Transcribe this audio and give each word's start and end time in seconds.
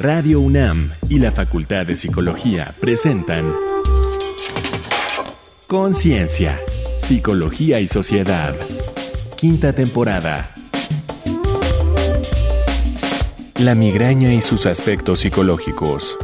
Radio 0.00 0.40
UNAM 0.40 0.92
y 1.10 1.18
la 1.18 1.30
Facultad 1.30 1.84
de 1.84 1.94
Psicología 1.94 2.74
presentan 2.80 3.52
Conciencia, 5.66 6.58
Psicología 6.98 7.80
y 7.80 7.86
Sociedad. 7.86 8.56
Quinta 9.36 9.74
temporada. 9.74 10.54
La 13.58 13.74
migraña 13.74 14.32
y 14.32 14.40
sus 14.40 14.64
aspectos 14.64 15.20
psicológicos. 15.20 16.16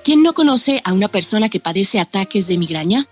¿Quién 0.06 0.22
no 0.22 0.34
conoce 0.34 0.82
a 0.84 0.92
una 0.92 1.08
persona 1.08 1.48
que 1.48 1.58
padece 1.58 1.98
ataques 1.98 2.46
de 2.46 2.58
migraña? 2.58 3.08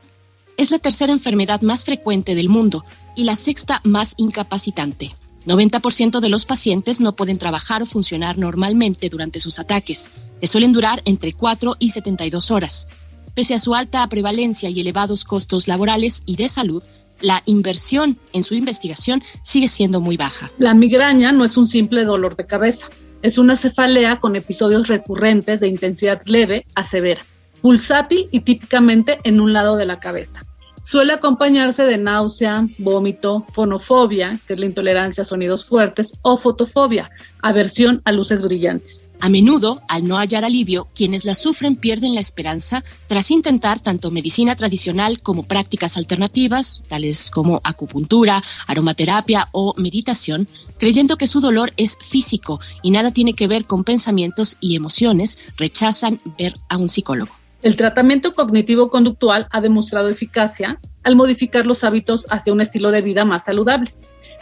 Es 0.56 0.70
la 0.70 0.78
tercera 0.78 1.12
enfermedad 1.12 1.60
más 1.60 1.84
frecuente 1.84 2.36
del 2.36 2.48
mundo 2.48 2.84
y 3.16 3.24
la 3.24 3.34
sexta 3.34 3.80
más 3.82 4.14
incapacitante. 4.16 5.16
90% 5.44 6.20
de 6.20 6.28
los 6.28 6.44
pacientes 6.44 7.00
no 7.00 7.16
pueden 7.16 7.36
trabajar 7.36 7.82
o 7.82 7.86
funcionar 7.86 8.38
normalmente 8.38 9.08
durante 9.08 9.40
sus 9.40 9.58
ataques, 9.58 10.12
que 10.40 10.46
suelen 10.46 10.72
durar 10.72 11.02
entre 11.04 11.32
4 11.32 11.74
y 11.80 11.90
72 11.90 12.52
horas. 12.52 12.86
Pese 13.34 13.54
a 13.54 13.58
su 13.58 13.74
alta 13.74 14.06
prevalencia 14.06 14.70
y 14.70 14.78
elevados 14.78 15.24
costos 15.24 15.66
laborales 15.66 16.22
y 16.26 16.36
de 16.36 16.48
salud, 16.48 16.84
la 17.20 17.42
inversión 17.44 18.20
en 18.32 18.44
su 18.44 18.54
investigación 18.54 19.20
sigue 19.42 19.66
siendo 19.66 20.00
muy 20.00 20.16
baja. 20.16 20.52
La 20.58 20.74
migraña 20.74 21.32
no 21.32 21.44
es 21.44 21.56
un 21.56 21.66
simple 21.66 22.04
dolor 22.04 22.36
de 22.36 22.46
cabeza 22.46 22.88
es 23.25 23.39
una 23.39 23.57
cefalea 23.57 24.20
con 24.20 24.36
episodios 24.36 24.86
recurrentes 24.86 25.58
de 25.58 25.67
intensidad 25.67 26.20
leve 26.27 26.67
a 26.74 26.85
severa, 26.85 27.23
pulsátil 27.62 28.29
y 28.30 28.40
típicamente 28.40 29.18
en 29.24 29.40
un 29.40 29.55
lado 29.55 29.77
de 29.77 29.86
la 29.86 29.98
cabeza. 29.98 30.42
Suele 30.83 31.14
acompañarse 31.14 31.84
de 31.84 31.96
náusea, 31.96 32.67
vómito, 32.77 33.46
fonofobia, 33.55 34.39
que 34.46 34.52
es 34.52 34.61
la 34.61 34.67
intolerancia 34.67 35.23
a 35.23 35.24
sonidos 35.24 35.64
fuertes, 35.64 36.13
o 36.20 36.36
fotofobia, 36.36 37.11
aversión 37.40 38.02
a 38.05 38.13
luces 38.13 38.42
brillantes. 38.42 39.03
A 39.20 39.29
menudo, 39.29 39.80
al 39.89 40.05
no 40.07 40.17
hallar 40.17 40.45
alivio, 40.45 40.89
quienes 40.95 41.25
la 41.25 41.35
sufren 41.35 41.77
pierden 41.77 42.14
la 42.14 42.20
esperanza 42.20 42.85
tras 43.07 43.30
intentar 43.30 43.80
tanto 43.80 44.11
medicina 44.11 44.55
tradicional 44.55 45.23
como 45.23 45.45
prácticas 45.45 45.97
alternativas, 45.97 46.83
tales 46.89 47.30
como 47.30 47.61
acupuntura, 47.64 48.42
aromaterapia 48.67 49.48
o 49.52 49.75
meditación, 49.77 50.47
creyendo 50.79 51.17
que 51.17 51.27
su 51.27 51.41
dolor 51.41 51.73
es 51.77 51.97
físico 51.97 52.61
y 52.83 52.91
nada 52.91 53.13
tiene 53.13 53.35
que 53.35 53.47
ver 53.47 53.64
con 53.64 53.85
pensamientos 53.85 54.58
y 54.61 54.77
emociones, 54.77 55.39
rechazan 55.57 56.20
ver 56.39 56.55
a 56.69 56.77
un 56.77 56.89
psicólogo. 56.89 57.33
El 57.63 57.77
tratamiento 57.77 58.35
cognitivo-conductual 58.35 59.48
ha 59.51 59.61
demostrado 59.63 60.11
eficacia 60.11 60.79
al 61.02 61.17
modificar 61.17 61.64
los 61.64 61.83
hábitos 61.83 62.27
hacia 62.29 62.52
un 62.52 62.61
estilo 62.61 62.91
de 62.91 63.01
vida 63.01 63.25
más 63.25 63.45
saludable. 63.45 63.91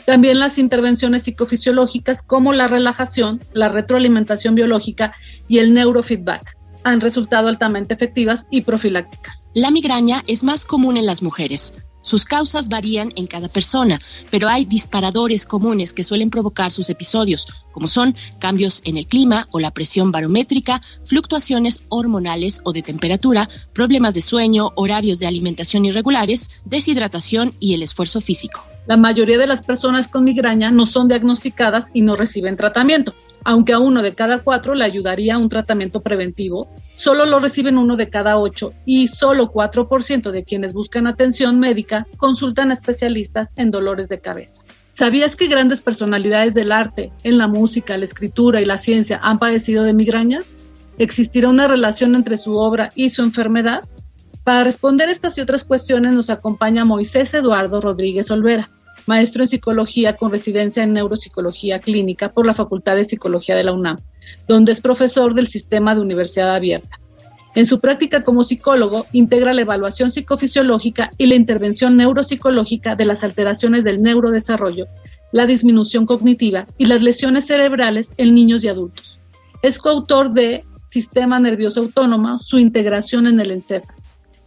También 0.04 0.38
las 0.40 0.58
intervenciones 0.58 1.24
psicofisiológicas 1.24 2.22
como 2.22 2.52
la 2.52 2.68
relajación, 2.68 3.40
la 3.52 3.68
retroalimentación 3.68 4.54
biológica 4.54 5.14
y 5.48 5.58
el 5.58 5.74
neurofeedback 5.74 6.56
han 6.84 7.00
resultado 7.00 7.48
altamente 7.48 7.94
efectivas 7.94 8.46
y 8.50 8.62
profilácticas. 8.62 9.48
La 9.54 9.70
migraña 9.70 10.24
es 10.26 10.42
más 10.42 10.64
común 10.64 10.96
en 10.96 11.06
las 11.06 11.22
mujeres. 11.22 11.74
Sus 12.02 12.24
causas 12.24 12.68
varían 12.68 13.12
en 13.16 13.26
cada 13.26 13.48
persona, 13.48 14.00
pero 14.30 14.48
hay 14.48 14.64
disparadores 14.64 15.46
comunes 15.46 15.92
que 15.92 16.04
suelen 16.04 16.30
provocar 16.30 16.70
sus 16.72 16.90
episodios, 16.90 17.46
como 17.72 17.88
son 17.88 18.14
cambios 18.38 18.82
en 18.84 18.96
el 18.96 19.06
clima 19.06 19.46
o 19.50 19.60
la 19.60 19.70
presión 19.70 20.12
barométrica, 20.12 20.80
fluctuaciones 21.04 21.82
hormonales 21.88 22.60
o 22.64 22.72
de 22.72 22.82
temperatura, 22.82 23.48
problemas 23.72 24.14
de 24.14 24.20
sueño, 24.20 24.72
horarios 24.76 25.18
de 25.18 25.26
alimentación 25.26 25.84
irregulares, 25.84 26.50
deshidratación 26.64 27.54
y 27.60 27.74
el 27.74 27.82
esfuerzo 27.82 28.20
físico. 28.20 28.62
La 28.86 28.96
mayoría 28.96 29.38
de 29.38 29.46
las 29.46 29.62
personas 29.62 30.08
con 30.08 30.24
migraña 30.24 30.70
no 30.70 30.86
son 30.86 31.06
diagnosticadas 31.08 31.90
y 31.94 32.02
no 32.02 32.16
reciben 32.16 32.56
tratamiento. 32.56 33.14
Aunque 33.44 33.72
a 33.72 33.78
uno 33.78 34.02
de 34.02 34.12
cada 34.12 34.38
cuatro 34.38 34.74
le 34.74 34.84
ayudaría 34.84 35.38
un 35.38 35.48
tratamiento 35.48 36.00
preventivo, 36.00 36.70
solo 36.96 37.26
lo 37.26 37.40
reciben 37.40 37.78
uno 37.78 37.96
de 37.96 38.08
cada 38.08 38.38
ocho 38.38 38.72
y 38.86 39.08
solo 39.08 39.50
4% 39.52 40.30
de 40.30 40.44
quienes 40.44 40.72
buscan 40.72 41.06
atención 41.06 41.58
médica 41.58 42.06
consultan 42.18 42.70
a 42.70 42.74
especialistas 42.74 43.52
en 43.56 43.70
dolores 43.70 44.08
de 44.08 44.20
cabeza. 44.20 44.62
¿Sabías 44.92 45.34
que 45.34 45.48
grandes 45.48 45.80
personalidades 45.80 46.54
del 46.54 46.70
arte, 46.70 47.12
en 47.24 47.38
la 47.38 47.48
música, 47.48 47.96
la 47.96 48.04
escritura 48.04 48.60
y 48.60 48.64
la 48.64 48.78
ciencia 48.78 49.18
han 49.22 49.38
padecido 49.38 49.82
de 49.82 49.94
migrañas? 49.94 50.56
¿Existirá 50.98 51.48
una 51.48 51.66
relación 51.66 52.14
entre 52.14 52.36
su 52.36 52.54
obra 52.54 52.90
y 52.94 53.10
su 53.10 53.22
enfermedad? 53.22 53.82
Para 54.44 54.64
responder 54.64 55.08
estas 55.08 55.38
y 55.38 55.40
otras 55.40 55.64
cuestiones 55.64 56.14
nos 56.14 56.30
acompaña 56.30 56.84
Moisés 56.84 57.32
Eduardo 57.32 57.80
Rodríguez 57.80 58.30
Olvera, 58.30 58.70
maestro 59.06 59.42
en 59.42 59.48
psicología 59.48 60.16
con 60.16 60.30
residencia 60.30 60.82
en 60.82 60.92
neuropsicología 60.92 61.80
clínica 61.80 62.32
por 62.32 62.46
la 62.46 62.54
Facultad 62.54 62.96
de 62.96 63.04
Psicología 63.04 63.56
de 63.56 63.64
la 63.64 63.72
UNAM, 63.72 63.96
donde 64.48 64.72
es 64.72 64.80
profesor 64.80 65.34
del 65.34 65.48
sistema 65.48 65.94
de 65.94 66.00
universidad 66.00 66.54
abierta. 66.54 67.00
En 67.54 67.66
su 67.66 67.80
práctica 67.80 68.24
como 68.24 68.44
psicólogo, 68.44 69.04
integra 69.12 69.52
la 69.52 69.60
evaluación 69.62 70.10
psicofisiológica 70.10 71.10
y 71.18 71.26
la 71.26 71.34
intervención 71.34 71.96
neuropsicológica 71.96 72.96
de 72.96 73.04
las 73.04 73.24
alteraciones 73.24 73.84
del 73.84 74.02
neurodesarrollo, 74.02 74.86
la 75.32 75.46
disminución 75.46 76.06
cognitiva 76.06 76.66
y 76.78 76.86
las 76.86 77.02
lesiones 77.02 77.46
cerebrales 77.46 78.12
en 78.16 78.34
niños 78.34 78.64
y 78.64 78.68
adultos. 78.68 79.20
Es 79.62 79.78
coautor 79.78 80.32
de 80.32 80.64
Sistema 80.88 81.38
Nervioso 81.38 81.80
Autónomo, 81.80 82.38
su 82.38 82.58
integración 82.58 83.26
en 83.26 83.40
el 83.40 83.50
encéfalo 83.50 84.01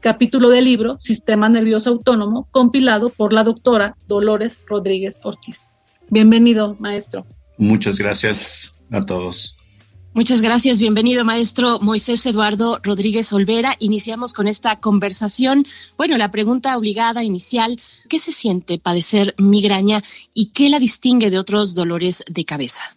capítulo 0.05 0.49
del 0.49 0.66
libro 0.66 0.99
Sistema 0.99 1.49
Nervioso 1.49 1.89
Autónomo, 1.89 2.47
compilado 2.51 3.09
por 3.09 3.33
la 3.33 3.44
doctora 3.44 3.97
Dolores 4.06 4.59
Rodríguez 4.68 5.19
Ortiz. 5.24 5.71
Bienvenido, 6.12 6.75
maestro. 6.80 7.25
Muchas 7.57 7.97
gracias 7.97 8.77
a 8.91 9.03
todos. 9.03 9.57
Muchas 10.13 10.44
gracias, 10.44 10.77
bienvenido 10.77 11.25
maestro 11.25 11.80
Moisés 11.80 12.24
Eduardo 12.27 12.80
Rodríguez 12.83 13.33
Olvera. 13.33 13.77
Iniciamos 13.80 14.33
con 14.33 14.47
esta 14.47 14.80
conversación. 14.80 15.65
Bueno, 15.97 16.18
la 16.19 16.30
pregunta 16.30 16.77
obligada 16.77 17.24
inicial, 17.24 17.81
¿qué 18.07 18.19
se 18.19 18.31
siente 18.31 18.77
padecer 18.77 19.33
migraña 19.39 20.03
y 20.35 20.51
qué 20.51 20.69
la 20.69 20.77
distingue 20.77 21.31
de 21.31 21.39
otros 21.39 21.74
dolores 21.74 22.24
de 22.30 22.45
cabeza? 22.45 22.94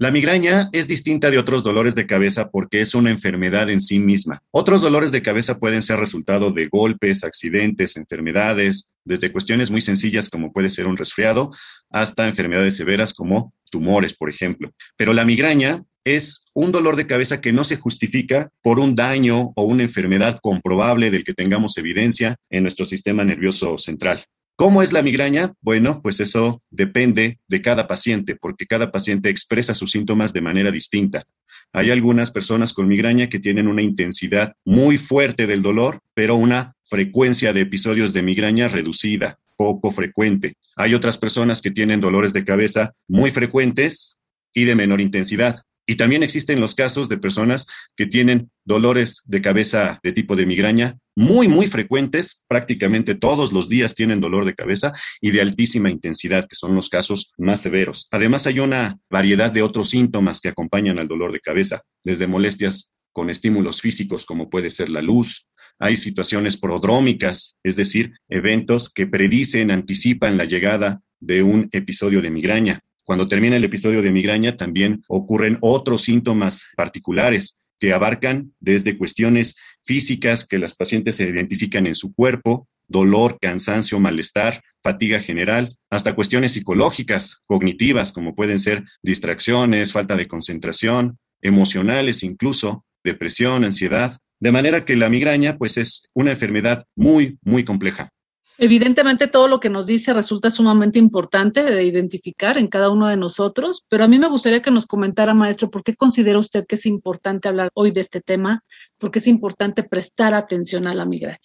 La 0.00 0.10
migraña 0.10 0.70
es 0.72 0.88
distinta 0.88 1.30
de 1.30 1.36
otros 1.36 1.62
dolores 1.62 1.94
de 1.94 2.06
cabeza 2.06 2.48
porque 2.50 2.80
es 2.80 2.94
una 2.94 3.10
enfermedad 3.10 3.68
en 3.68 3.82
sí 3.82 3.98
misma. 3.98 4.42
Otros 4.50 4.80
dolores 4.80 5.12
de 5.12 5.20
cabeza 5.20 5.58
pueden 5.58 5.82
ser 5.82 6.00
resultado 6.00 6.52
de 6.52 6.68
golpes, 6.68 7.22
accidentes, 7.22 7.98
enfermedades, 7.98 8.94
desde 9.04 9.30
cuestiones 9.30 9.70
muy 9.70 9.82
sencillas 9.82 10.30
como 10.30 10.54
puede 10.54 10.70
ser 10.70 10.86
un 10.86 10.96
resfriado 10.96 11.50
hasta 11.90 12.26
enfermedades 12.26 12.78
severas 12.78 13.12
como 13.12 13.52
tumores, 13.70 14.16
por 14.16 14.30
ejemplo. 14.30 14.72
Pero 14.96 15.12
la 15.12 15.26
migraña 15.26 15.84
es 16.04 16.50
un 16.54 16.72
dolor 16.72 16.96
de 16.96 17.06
cabeza 17.06 17.42
que 17.42 17.52
no 17.52 17.64
se 17.64 17.76
justifica 17.76 18.48
por 18.62 18.80
un 18.80 18.94
daño 18.94 19.52
o 19.54 19.64
una 19.64 19.82
enfermedad 19.82 20.38
comprobable 20.40 21.10
del 21.10 21.24
que 21.24 21.34
tengamos 21.34 21.76
evidencia 21.76 22.36
en 22.48 22.62
nuestro 22.62 22.86
sistema 22.86 23.22
nervioso 23.22 23.76
central. 23.76 24.24
¿Cómo 24.60 24.82
es 24.82 24.92
la 24.92 25.00
migraña? 25.00 25.54
Bueno, 25.62 26.02
pues 26.02 26.20
eso 26.20 26.62
depende 26.70 27.38
de 27.48 27.62
cada 27.62 27.88
paciente, 27.88 28.36
porque 28.36 28.66
cada 28.66 28.92
paciente 28.92 29.30
expresa 29.30 29.74
sus 29.74 29.90
síntomas 29.90 30.34
de 30.34 30.42
manera 30.42 30.70
distinta. 30.70 31.24
Hay 31.72 31.90
algunas 31.90 32.30
personas 32.30 32.74
con 32.74 32.86
migraña 32.86 33.30
que 33.30 33.38
tienen 33.38 33.68
una 33.68 33.80
intensidad 33.80 34.52
muy 34.66 34.98
fuerte 34.98 35.46
del 35.46 35.62
dolor, 35.62 36.00
pero 36.12 36.34
una 36.34 36.76
frecuencia 36.82 37.54
de 37.54 37.62
episodios 37.62 38.12
de 38.12 38.20
migraña 38.20 38.68
reducida, 38.68 39.38
poco 39.56 39.92
frecuente. 39.92 40.52
Hay 40.76 40.92
otras 40.92 41.16
personas 41.16 41.62
que 41.62 41.70
tienen 41.70 42.02
dolores 42.02 42.34
de 42.34 42.44
cabeza 42.44 42.92
muy 43.08 43.30
frecuentes 43.30 44.18
y 44.52 44.64
de 44.64 44.74
menor 44.74 45.00
intensidad. 45.00 45.58
Y 45.86 45.96
también 45.96 46.22
existen 46.22 46.60
los 46.60 46.74
casos 46.74 47.08
de 47.08 47.18
personas 47.18 47.66
que 47.96 48.06
tienen 48.06 48.50
dolores 48.64 49.22
de 49.26 49.42
cabeza 49.42 49.98
de 50.02 50.12
tipo 50.12 50.36
de 50.36 50.46
migraña 50.46 50.96
muy, 51.16 51.48
muy 51.48 51.66
frecuentes, 51.66 52.44
prácticamente 52.48 53.14
todos 53.14 53.52
los 53.52 53.68
días 53.68 53.94
tienen 53.94 54.20
dolor 54.20 54.44
de 54.44 54.54
cabeza 54.54 54.92
y 55.20 55.32
de 55.32 55.40
altísima 55.40 55.90
intensidad, 55.90 56.46
que 56.48 56.56
son 56.56 56.74
los 56.74 56.88
casos 56.88 57.34
más 57.36 57.60
severos. 57.60 58.08
Además, 58.10 58.46
hay 58.46 58.60
una 58.60 58.98
variedad 59.10 59.50
de 59.50 59.62
otros 59.62 59.90
síntomas 59.90 60.40
que 60.40 60.48
acompañan 60.48 60.98
al 60.98 61.08
dolor 61.08 61.32
de 61.32 61.40
cabeza, 61.40 61.82
desde 62.04 62.26
molestias 62.26 62.94
con 63.12 63.28
estímulos 63.28 63.80
físicos 63.80 64.24
como 64.24 64.48
puede 64.48 64.70
ser 64.70 64.88
la 64.88 65.02
luz. 65.02 65.48
Hay 65.78 65.96
situaciones 65.96 66.58
prodrómicas, 66.58 67.58
es 67.62 67.76
decir, 67.76 68.12
eventos 68.28 68.92
que 68.92 69.06
predicen, 69.06 69.70
anticipan 69.70 70.36
la 70.36 70.44
llegada 70.44 71.00
de 71.20 71.42
un 71.42 71.68
episodio 71.72 72.22
de 72.22 72.30
migraña. 72.30 72.80
Cuando 73.04 73.28
termina 73.28 73.56
el 73.56 73.64
episodio 73.64 74.02
de 74.02 74.12
migraña 74.12 74.56
también 74.56 75.02
ocurren 75.08 75.58
otros 75.60 76.02
síntomas 76.02 76.68
particulares 76.76 77.60
que 77.78 77.92
abarcan 77.92 78.54
desde 78.60 78.96
cuestiones 78.96 79.56
físicas 79.82 80.46
que 80.46 80.58
las 80.58 80.76
pacientes 80.76 81.16
se 81.16 81.24
identifican 81.24 81.86
en 81.86 81.94
su 81.94 82.14
cuerpo, 82.14 82.68
dolor, 82.86 83.38
cansancio, 83.40 83.98
malestar, 83.98 84.60
fatiga 84.82 85.20
general, 85.20 85.76
hasta 85.88 86.14
cuestiones 86.14 86.52
psicológicas, 86.52 87.40
cognitivas, 87.46 88.12
como 88.12 88.34
pueden 88.34 88.58
ser 88.58 88.84
distracciones, 89.02 89.92
falta 89.92 90.16
de 90.16 90.28
concentración, 90.28 91.18
emocionales 91.40 92.22
incluso, 92.22 92.84
depresión, 93.02 93.64
ansiedad. 93.64 94.18
De 94.40 94.52
manera 94.52 94.84
que 94.84 94.96
la 94.96 95.08
migraña, 95.08 95.56
pues 95.56 95.76
es 95.76 96.08
una 96.14 96.32
enfermedad 96.32 96.84
muy, 96.96 97.38
muy 97.42 97.64
compleja. 97.64 98.10
Evidentemente 98.58 99.26
todo 99.26 99.48
lo 99.48 99.58
que 99.60 99.70
nos 99.70 99.86
dice 99.86 100.12
resulta 100.12 100.50
sumamente 100.50 100.98
importante 100.98 101.62
de 101.62 101.84
identificar 101.84 102.58
en 102.58 102.68
cada 102.68 102.90
uno 102.90 103.06
de 103.06 103.16
nosotros, 103.16 103.84
pero 103.88 104.04
a 104.04 104.08
mí 104.08 104.18
me 104.18 104.28
gustaría 104.28 104.62
que 104.62 104.70
nos 104.70 104.86
comentara, 104.86 105.32
maestro, 105.34 105.70
por 105.70 105.82
qué 105.82 105.96
considera 105.96 106.38
usted 106.38 106.66
que 106.66 106.76
es 106.76 106.86
importante 106.86 107.48
hablar 107.48 107.70
hoy 107.74 107.90
de 107.90 108.02
este 108.02 108.20
tema, 108.20 108.62
por 108.98 109.10
qué 109.10 109.20
es 109.20 109.26
importante 109.26 109.82
prestar 109.82 110.34
atención 110.34 110.86
a 110.86 110.94
la 110.94 111.06
migraña. 111.06 111.38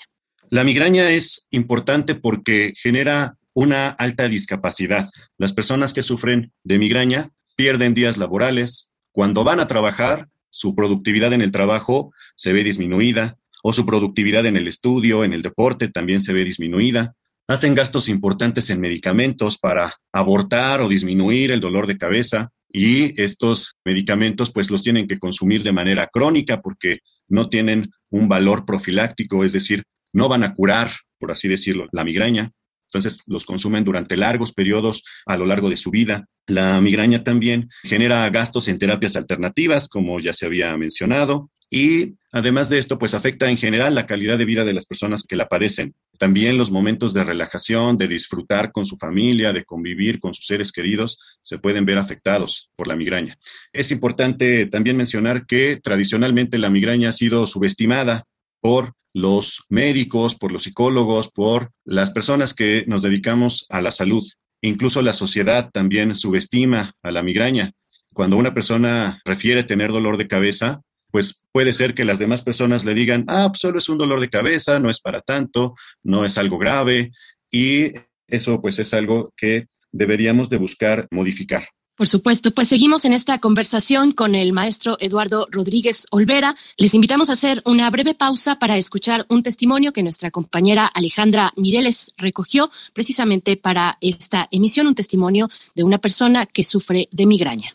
La 0.49 0.63
migraña 0.63 1.09
es 1.09 1.47
importante 1.51 2.15
porque 2.15 2.73
genera 2.75 3.37
una 3.53 3.87
alta 3.87 4.27
discapacidad. 4.27 5.09
Las 5.37 5.53
personas 5.53 5.93
que 5.93 6.03
sufren 6.03 6.51
de 6.63 6.77
migraña 6.77 7.31
pierden 7.55 7.93
días 7.93 8.17
laborales. 8.17 8.93
Cuando 9.11 9.43
van 9.43 9.59
a 9.59 9.67
trabajar, 9.67 10.27
su 10.49 10.75
productividad 10.75 11.33
en 11.33 11.41
el 11.41 11.51
trabajo 11.51 12.13
se 12.35 12.53
ve 12.53 12.63
disminuida, 12.63 13.37
o 13.67 13.73
su 13.73 13.83
productividad 13.83 14.45
en 14.45 14.57
el 14.57 14.67
estudio, 14.67 15.23
en 15.23 15.33
el 15.33 15.41
deporte 15.41 15.87
también 15.87 16.21
se 16.21 16.33
ve 16.33 16.45
disminuida. 16.45 17.15
Hacen 17.47 17.73
gastos 17.73 18.09
importantes 18.09 18.69
en 18.69 18.79
medicamentos 18.79 19.57
para 19.57 19.91
abortar 20.13 20.81
o 20.81 20.87
disminuir 20.87 21.49
el 21.49 21.61
dolor 21.61 21.87
de 21.87 21.97
cabeza 21.97 22.51
y 22.71 23.19
estos 23.19 23.73
medicamentos 23.83 24.51
pues 24.51 24.69
los 24.69 24.83
tienen 24.83 25.07
que 25.07 25.17
consumir 25.17 25.63
de 25.63 25.71
manera 25.71 26.07
crónica 26.13 26.61
porque 26.61 26.99
no 27.27 27.49
tienen 27.49 27.89
un 28.11 28.29
valor 28.29 28.65
profiláctico, 28.67 29.43
es 29.43 29.51
decir, 29.51 29.81
no 30.13 30.29
van 30.29 30.43
a 30.43 30.53
curar, 30.53 30.91
por 31.17 31.31
así 31.31 31.47
decirlo, 31.47 31.87
la 31.91 32.03
migraña. 32.03 32.51
Entonces 32.89 33.23
los 33.25 33.45
consumen 33.45 33.83
durante 33.83 34.15
largos 34.15 34.53
periodos 34.53 35.03
a 35.25 35.37
lo 35.37 35.47
largo 35.47 35.71
de 35.71 35.77
su 35.77 35.89
vida. 35.89 36.27
La 36.45 36.79
migraña 36.81 37.23
también 37.23 37.67
genera 37.81 38.29
gastos 38.29 38.67
en 38.67 38.77
terapias 38.77 39.15
alternativas, 39.15 39.89
como 39.89 40.19
ya 40.19 40.33
se 40.33 40.45
había 40.45 40.77
mencionado, 40.77 41.49
y 41.69 42.15
además 42.31 42.69
de 42.69 42.77
esto, 42.77 42.99
pues 42.99 43.13
afecta 43.13 43.49
en 43.49 43.57
general 43.57 43.95
la 43.95 44.05
calidad 44.05 44.37
de 44.37 44.45
vida 44.45 44.65
de 44.65 44.73
las 44.73 44.85
personas 44.85 45.23
que 45.23 45.35
la 45.35 45.47
padecen. 45.47 45.95
También 46.17 46.57
los 46.57 46.71
momentos 46.71 47.13
de 47.13 47.23
relajación, 47.23 47.97
de 47.97 48.07
disfrutar 48.07 48.71
con 48.71 48.85
su 48.85 48.97
familia, 48.97 49.51
de 49.51 49.65
convivir 49.65 50.19
con 50.19 50.33
sus 50.33 50.45
seres 50.45 50.71
queridos, 50.71 51.19
se 51.41 51.59
pueden 51.59 51.85
ver 51.85 51.97
afectados 51.97 52.69
por 52.75 52.87
la 52.87 52.95
migraña. 52.95 53.37
Es 53.73 53.91
importante 53.91 54.67
también 54.67 54.97
mencionar 54.97 55.45
que 55.45 55.77
tradicionalmente 55.77 56.57
la 56.57 56.69
migraña 56.69 57.09
ha 57.09 57.13
sido 57.13 57.47
subestimada 57.47 58.23
por 58.61 58.93
los 59.13 59.63
médicos, 59.69 60.35
por 60.35 60.51
los 60.51 60.63
psicólogos, 60.63 61.31
por 61.31 61.71
las 61.85 62.11
personas 62.11 62.53
que 62.53 62.83
nos 62.87 63.01
dedicamos 63.01 63.65
a 63.69 63.81
la 63.81 63.91
salud. 63.91 64.27
Incluso 64.61 65.01
la 65.01 65.13
sociedad 65.13 65.69
también 65.71 66.15
subestima 66.15 66.95
a 67.01 67.11
la 67.11 67.23
migraña. 67.23 67.71
Cuando 68.13 68.35
una 68.37 68.53
persona 68.53 69.21
refiere 69.23 69.63
tener 69.63 69.91
dolor 69.91 70.17
de 70.17 70.27
cabeza, 70.27 70.81
pues 71.11 71.45
puede 71.51 71.73
ser 71.73 71.93
que 71.93 72.05
las 72.05 72.19
demás 72.19 72.41
personas 72.41 72.85
le 72.85 72.93
digan, 72.93 73.25
ah, 73.27 73.47
pues 73.49 73.61
solo 73.61 73.79
es 73.79 73.89
un 73.89 73.97
dolor 73.97 74.19
de 74.19 74.29
cabeza, 74.29 74.79
no 74.79 74.89
es 74.89 74.99
para 74.99 75.21
tanto, 75.21 75.75
no 76.03 76.25
es 76.25 76.37
algo 76.37 76.57
grave, 76.57 77.11
y 77.51 77.91
eso 78.27 78.61
pues 78.61 78.79
es 78.79 78.93
algo 78.93 79.33
que 79.37 79.67
deberíamos 79.91 80.49
de 80.49 80.57
buscar 80.57 81.07
modificar. 81.11 81.65
Por 81.95 82.07
supuesto, 82.07 82.51
pues 82.51 82.67
seguimos 82.67 83.05
en 83.05 83.13
esta 83.13 83.39
conversación 83.39 84.11
con 84.11 84.35
el 84.35 84.51
maestro 84.51 84.97
Eduardo 84.99 85.47
Rodríguez 85.49 86.07
Olvera. 86.11 86.57
Les 86.75 86.93
invitamos 86.93 87.29
a 87.29 87.33
hacer 87.33 87.61
una 87.63 87.89
breve 87.89 88.13
pausa 88.13 88.59
para 88.59 88.75
escuchar 88.75 89.25
un 89.29 89.43
testimonio 89.43 89.93
que 89.93 90.03
nuestra 90.03 90.29
compañera 90.29 90.87
Alejandra 90.87 91.53
Mireles 91.55 92.13
recogió 92.17 92.69
precisamente 92.93 93.55
para 93.55 93.97
esta 94.01 94.49
emisión, 94.51 94.87
un 94.87 94.95
testimonio 94.95 95.49
de 95.73 95.83
una 95.83 95.99
persona 95.99 96.45
que 96.45 96.65
sufre 96.65 97.07
de 97.13 97.25
migraña. 97.25 97.73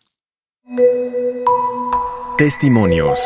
Testimonios. 2.39 3.19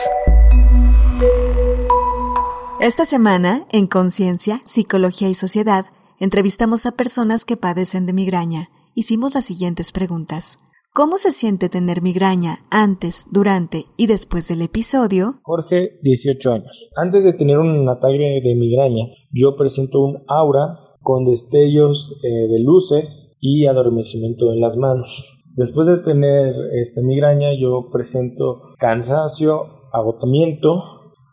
Esta 2.81 3.05
semana, 3.05 3.67
en 3.71 3.87
Conciencia, 3.87 4.63
Psicología 4.65 5.29
y 5.29 5.35
Sociedad, 5.35 5.85
entrevistamos 6.19 6.87
a 6.87 6.93
personas 6.93 7.45
que 7.45 7.59
padecen 7.59 8.07
de 8.07 8.15
migraña. 8.15 8.71
Hicimos 8.95 9.35
las 9.35 9.45
siguientes 9.45 9.93
preguntas. 9.93 10.59
¿Cómo 10.95 11.19
se 11.19 11.33
siente 11.33 11.69
tener 11.69 12.01
migraña 12.01 12.65
antes, 12.71 13.27
durante 13.31 13.85
y 13.99 14.07
después 14.07 14.49
del 14.49 14.63
episodio? 14.63 15.39
Jorge, 15.43 15.99
18 16.03 16.53
años. 16.53 16.91
Antes 16.97 17.25
de 17.25 17.35
tener 17.35 17.59
un 17.59 17.87
ataque 17.91 18.41
de 18.43 18.55
migraña, 18.55 19.05
yo 19.31 19.55
presento 19.55 20.01
un 20.01 20.25
aura 20.29 20.79
con 21.03 21.27
destellos 21.27 22.19
eh, 22.25 22.49
de 22.49 22.61
luces 22.61 23.37
y 23.39 23.67
adormecimiento 23.67 24.51
en 24.51 24.61
las 24.61 24.79
manos. 24.79 25.34
Después 25.57 25.87
de 25.87 25.99
tener 25.99 26.53
esta 26.73 27.01
migraña, 27.01 27.51
yo 27.57 27.89
presento 27.93 28.75
cansancio, 28.79 29.67
agotamiento, 29.93 30.83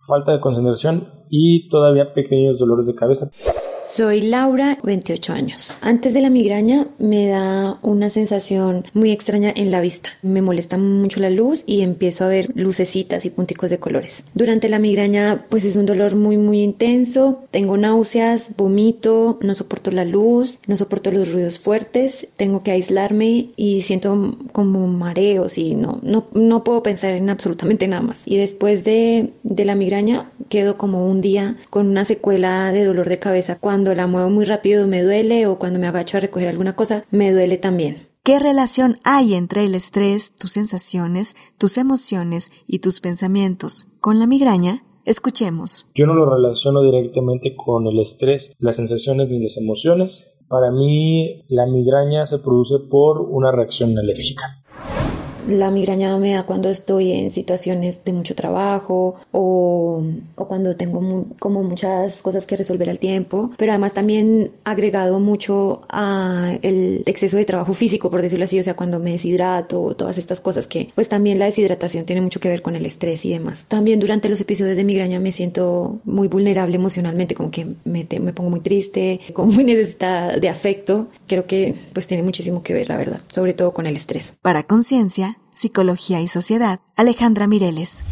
falta 0.07 0.31
de 0.31 0.39
concentración 0.39 1.07
y 1.31 1.69
todavía 1.69 2.13
pequeños 2.13 2.59
dolores 2.59 2.85
de 2.85 2.93
cabeza. 2.93 3.31
Soy 3.83 4.21
Laura, 4.21 4.77
28 4.83 5.33
años. 5.33 5.75
Antes 5.81 6.13
de 6.13 6.21
la 6.21 6.29
migraña 6.29 6.87
me 6.99 7.27
da 7.27 7.79
una 7.81 8.11
sensación 8.11 8.85
muy 8.93 9.11
extraña 9.11 9.51
en 9.55 9.71
la 9.71 9.81
vista. 9.81 10.11
Me 10.21 10.43
molesta 10.43 10.77
mucho 10.77 11.19
la 11.19 11.31
luz 11.31 11.63
y 11.65 11.81
empiezo 11.81 12.23
a 12.23 12.27
ver 12.27 12.51
lucecitas 12.53 13.25
y 13.25 13.31
punticos 13.31 13.71
de 13.71 13.79
colores. 13.79 14.23
Durante 14.35 14.69
la 14.69 14.77
migraña 14.77 15.47
pues 15.49 15.65
es 15.65 15.75
un 15.75 15.87
dolor 15.87 16.15
muy 16.15 16.37
muy 16.37 16.61
intenso. 16.61 17.43
Tengo 17.49 17.75
náuseas, 17.75 18.51
vomito, 18.55 19.39
no 19.41 19.55
soporto 19.55 19.89
la 19.89 20.05
luz, 20.05 20.59
no 20.67 20.77
soporto 20.77 21.11
los 21.11 21.31
ruidos 21.31 21.59
fuertes, 21.59 22.27
tengo 22.37 22.61
que 22.61 22.71
aislarme 22.71 23.49
y 23.55 23.81
siento 23.81 24.37
como 24.51 24.85
mareos 24.87 25.57
y 25.57 25.73
no, 25.73 25.99
no, 26.03 26.27
no 26.33 26.63
puedo 26.63 26.83
pensar 26.83 27.15
en 27.15 27.31
absolutamente 27.31 27.87
nada 27.87 28.03
más. 28.03 28.27
Y 28.27 28.37
después 28.37 28.83
de, 28.83 29.33
de 29.41 29.65
la 29.65 29.73
migraña 29.73 30.29
quedo 30.49 30.77
como 30.77 31.07
un 31.07 31.21
día 31.21 31.57
con 31.71 31.87
una 31.87 32.05
secuela 32.05 32.71
de 32.71 32.85
dolor 32.85 33.09
de 33.09 33.17
cabeza 33.17 33.57
cuando 33.71 33.95
la 33.95 34.05
muevo 34.05 34.29
muy 34.29 34.43
rápido 34.43 34.85
me 34.85 35.01
duele 35.01 35.47
o 35.47 35.57
cuando 35.57 35.79
me 35.79 35.87
agacho 35.87 36.17
a 36.17 36.19
recoger 36.19 36.49
alguna 36.49 36.75
cosa 36.75 37.05
me 37.09 37.31
duele 37.31 37.57
también. 37.57 38.09
¿Qué 38.21 38.37
relación 38.37 38.97
hay 39.05 39.33
entre 39.33 39.63
el 39.63 39.75
estrés, 39.75 40.35
tus 40.35 40.51
sensaciones, 40.51 41.37
tus 41.57 41.77
emociones 41.77 42.51
y 42.67 42.79
tus 42.79 42.99
pensamientos 42.99 43.85
con 44.01 44.19
la 44.19 44.27
migraña? 44.27 44.83
Escuchemos. 45.05 45.87
Yo 45.95 46.05
no 46.05 46.15
lo 46.15 46.29
relaciono 46.29 46.81
directamente 46.81 47.55
con 47.55 47.87
el 47.87 47.97
estrés, 48.01 48.57
las 48.59 48.75
sensaciones 48.75 49.29
ni 49.29 49.41
las 49.41 49.55
emociones. 49.55 50.43
Para 50.49 50.69
mí 50.69 51.45
la 51.47 51.65
migraña 51.65 52.25
se 52.25 52.39
produce 52.39 52.75
por 52.89 53.21
una 53.21 53.53
reacción 53.53 53.97
alérgica. 53.97 54.60
La 55.47 55.71
migraña 55.71 56.17
me 56.17 56.33
da 56.33 56.43
cuando 56.43 56.69
estoy 56.69 57.11
en 57.11 57.29
situaciones 57.29 58.03
de 58.03 58.13
mucho 58.13 58.35
trabajo 58.35 59.15
o, 59.31 60.03
o 60.35 60.47
cuando 60.47 60.75
tengo 60.75 61.25
como 61.39 61.63
muchas 61.63 62.21
cosas 62.21 62.45
que 62.45 62.57
resolver 62.57 62.89
al 62.89 62.99
tiempo, 62.99 63.51
pero 63.57 63.71
además 63.71 63.93
también 63.93 64.51
agregado 64.63 65.19
mucho 65.19 65.81
a 65.89 66.57
el 66.61 67.03
exceso 67.05 67.37
de 67.37 67.45
trabajo 67.45 67.73
físico, 67.73 68.09
por 68.09 68.21
decirlo 68.21 68.45
así, 68.45 68.59
o 68.59 68.63
sea, 68.63 68.75
cuando 68.75 68.99
me 68.99 69.11
deshidrato, 69.11 69.95
todas 69.95 70.17
estas 70.17 70.39
cosas 70.39 70.67
que 70.67 70.91
pues 70.95 71.09
también 71.09 71.39
la 71.39 71.45
deshidratación 71.45 72.05
tiene 72.05 72.21
mucho 72.21 72.39
que 72.39 72.49
ver 72.49 72.61
con 72.61 72.75
el 72.75 72.85
estrés 72.85 73.25
y 73.25 73.31
demás. 73.31 73.65
También 73.67 73.99
durante 73.99 74.29
los 74.29 74.41
episodios 74.41 74.77
de 74.77 74.83
migraña 74.83 75.19
me 75.19 75.31
siento 75.31 75.99
muy 76.03 76.27
vulnerable 76.27 76.75
emocionalmente, 76.75 77.35
como 77.35 77.51
que 77.51 77.65
me, 77.83 78.07
me 78.19 78.33
pongo 78.33 78.49
muy 78.49 78.61
triste, 78.61 79.19
como 79.33 79.51
muy 79.51 79.63
necesitada 79.63 80.37
de 80.37 80.49
afecto. 80.49 81.07
Creo 81.27 81.45
que 81.45 81.75
pues 81.93 82.07
tiene 82.07 82.23
muchísimo 82.23 82.63
que 82.63 82.73
ver, 82.73 82.89
la 82.89 82.97
verdad, 82.97 83.21
sobre 83.31 83.53
todo 83.53 83.71
con 83.71 83.85
el 83.85 83.95
estrés. 83.95 84.33
Para 84.41 84.63
Conciencia, 84.63 85.30
Psicología 85.49 86.21
y 86.21 86.27
Sociedad, 86.27 86.79
Alejandra 86.95 87.47
Mireles. 87.47 88.03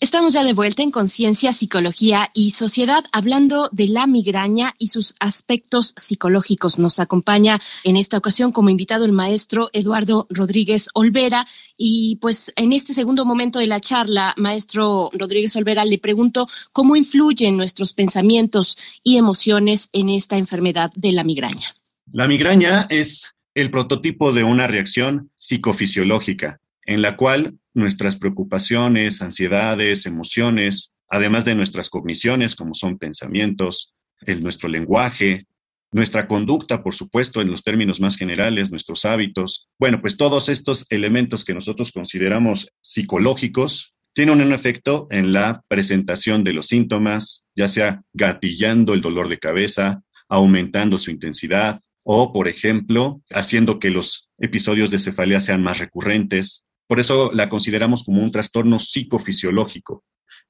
Estamos 0.00 0.32
ya 0.32 0.44
de 0.44 0.52
vuelta 0.52 0.84
en 0.84 0.92
Conciencia, 0.92 1.52
Psicología 1.52 2.30
y 2.32 2.50
Sociedad 2.50 3.04
hablando 3.10 3.68
de 3.72 3.88
la 3.88 4.06
migraña 4.06 4.76
y 4.78 4.88
sus 4.88 5.16
aspectos 5.18 5.92
psicológicos. 5.96 6.78
Nos 6.78 7.00
acompaña 7.00 7.58
en 7.82 7.96
esta 7.96 8.16
ocasión 8.16 8.52
como 8.52 8.70
invitado 8.70 9.04
el 9.04 9.10
maestro 9.10 9.70
Eduardo 9.72 10.28
Rodríguez 10.30 10.88
Olvera. 10.94 11.48
Y 11.76 12.16
pues 12.20 12.52
en 12.54 12.72
este 12.72 12.92
segundo 12.92 13.24
momento 13.24 13.58
de 13.58 13.66
la 13.66 13.80
charla, 13.80 14.34
maestro 14.36 15.10
Rodríguez 15.14 15.56
Olvera, 15.56 15.84
le 15.84 15.98
pregunto 15.98 16.46
cómo 16.72 16.94
influyen 16.94 17.56
nuestros 17.56 17.92
pensamientos 17.92 18.78
y 19.02 19.16
emociones 19.16 19.88
en 19.92 20.10
esta 20.10 20.36
enfermedad 20.36 20.92
de 20.94 21.10
la 21.10 21.24
migraña. 21.24 21.74
La 22.12 22.28
migraña 22.28 22.86
es 22.88 23.34
el 23.60 23.72
prototipo 23.72 24.32
de 24.32 24.44
una 24.44 24.68
reacción 24.68 25.32
psicofisiológica 25.36 26.60
en 26.86 27.02
la 27.02 27.16
cual 27.16 27.58
nuestras 27.74 28.16
preocupaciones, 28.16 29.20
ansiedades, 29.20 30.06
emociones, 30.06 30.94
además 31.08 31.44
de 31.44 31.56
nuestras 31.56 31.90
cogniciones, 31.90 32.54
como 32.54 32.74
son 32.74 32.98
pensamientos, 32.98 33.96
el, 34.20 34.44
nuestro 34.44 34.68
lenguaje, 34.68 35.46
nuestra 35.90 36.28
conducta, 36.28 36.84
por 36.84 36.94
supuesto, 36.94 37.40
en 37.40 37.50
los 37.50 37.64
términos 37.64 38.00
más 38.00 38.16
generales, 38.16 38.70
nuestros 38.70 39.04
hábitos. 39.04 39.68
Bueno, 39.76 40.00
pues 40.00 40.16
todos 40.16 40.48
estos 40.48 40.86
elementos 40.92 41.44
que 41.44 41.54
nosotros 41.54 41.90
consideramos 41.90 42.70
psicológicos 42.80 43.92
tienen 44.12 44.40
un 44.40 44.52
efecto 44.52 45.08
en 45.10 45.32
la 45.32 45.62
presentación 45.66 46.44
de 46.44 46.52
los 46.52 46.68
síntomas, 46.68 47.44
ya 47.56 47.66
sea 47.66 48.02
gatillando 48.12 48.94
el 48.94 49.00
dolor 49.00 49.28
de 49.28 49.38
cabeza, 49.38 50.02
aumentando 50.28 50.98
su 51.00 51.10
intensidad 51.10 51.80
o, 52.10 52.32
por 52.32 52.48
ejemplo, 52.48 53.20
haciendo 53.28 53.78
que 53.78 53.90
los 53.90 54.30
episodios 54.38 54.90
de 54.90 54.98
cefalea 54.98 55.42
sean 55.42 55.62
más 55.62 55.78
recurrentes, 55.78 56.66
por 56.86 57.00
eso 57.00 57.30
la 57.34 57.50
consideramos 57.50 58.04
como 58.04 58.22
un 58.22 58.32
trastorno 58.32 58.78
psicofisiológico, 58.78 60.06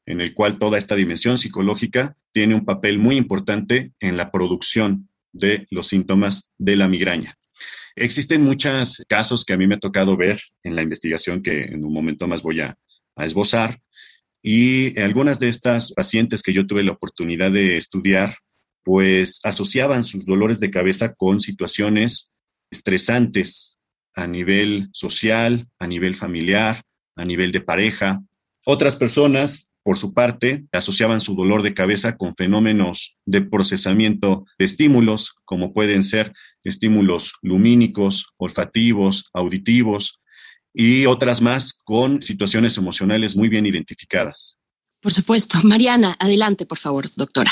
en 0.07 0.21
el 0.21 0.35
cual 0.35 0.61
toda 0.61 0.79
esta 0.79 0.95
dimensión 0.95 1.37
psicológica 1.37 2.17
tiene 2.31 2.55
un 2.55 2.65
papel 2.65 3.00
muy 3.00 3.17
importante 3.17 3.91
en 3.99 4.17
la 4.17 4.31
producción 4.31 5.09
de 5.33 5.67
los 5.71 5.88
síntomas 5.88 6.55
de 6.59 6.77
la 6.77 6.87
migraña. 6.87 7.37
Existen 7.97 8.45
muchos 8.45 9.05
casos 9.09 9.45
que 9.45 9.55
a 9.55 9.57
mí 9.57 9.67
me 9.67 9.75
ha 9.75 9.81
tocado 9.81 10.17
ver 10.17 10.38
en 10.62 10.77
la 10.77 10.83
investigación 10.83 11.43
que 11.43 11.62
en 11.62 11.85
un 11.85 11.93
momento 11.93 12.29
más 12.29 12.41
voy 12.45 12.61
a, 12.61 12.79
a 13.17 13.25
esbozar. 13.25 13.81
Y 14.41 14.97
algunas 15.00 15.41
de 15.41 15.49
estas 15.49 15.93
pacientes 15.93 16.45
que 16.45 16.53
yo 16.53 16.69
tuve 16.69 16.85
la 16.85 16.93
oportunidad 16.93 17.50
de 17.50 17.77
estudiar, 17.77 18.37
pues 18.85 19.40
asociaban 19.44 20.04
sus 20.04 20.26
dolores 20.26 20.61
de 20.61 20.70
cabeza 20.70 21.14
con 21.14 21.40
situaciones 21.40 22.35
estresantes 22.70 23.78
a 24.14 24.26
nivel 24.26 24.88
social, 24.92 25.68
a 25.78 25.87
nivel 25.87 26.14
familiar, 26.14 26.82
a 27.16 27.25
nivel 27.25 27.52
de 27.52 27.61
pareja. 27.61 28.23
Otras 28.64 28.97
personas, 28.97 29.70
por 29.82 29.99
su 29.99 30.12
parte, 30.14 30.64
asociaban 30.73 31.20
su 31.20 31.35
dolor 31.35 31.62
de 31.62 31.75
cabeza 31.75 32.16
con 32.16 32.35
fenómenos 32.35 33.18
de 33.26 33.42
procesamiento 33.42 34.44
de 34.58 34.64
estímulos, 34.64 35.37
como 35.44 35.73
pueden 35.73 36.02
ser 36.02 36.32
estímulos 36.64 37.35
lumínicos, 37.42 38.32
olfativos, 38.37 39.30
auditivos, 39.32 40.20
y 40.75 41.06
otras 41.06 41.40
más 41.40 41.82
con 41.85 42.23
situaciones 42.23 42.76
emocionales 42.76 43.37
muy 43.37 43.49
bien 43.49 43.66
identificadas. 43.66 44.58
Por 45.00 45.12
supuesto. 45.12 45.58
Mariana, 45.62 46.16
adelante, 46.18 46.66
por 46.66 46.78
favor, 46.78 47.11
doctora. 47.16 47.50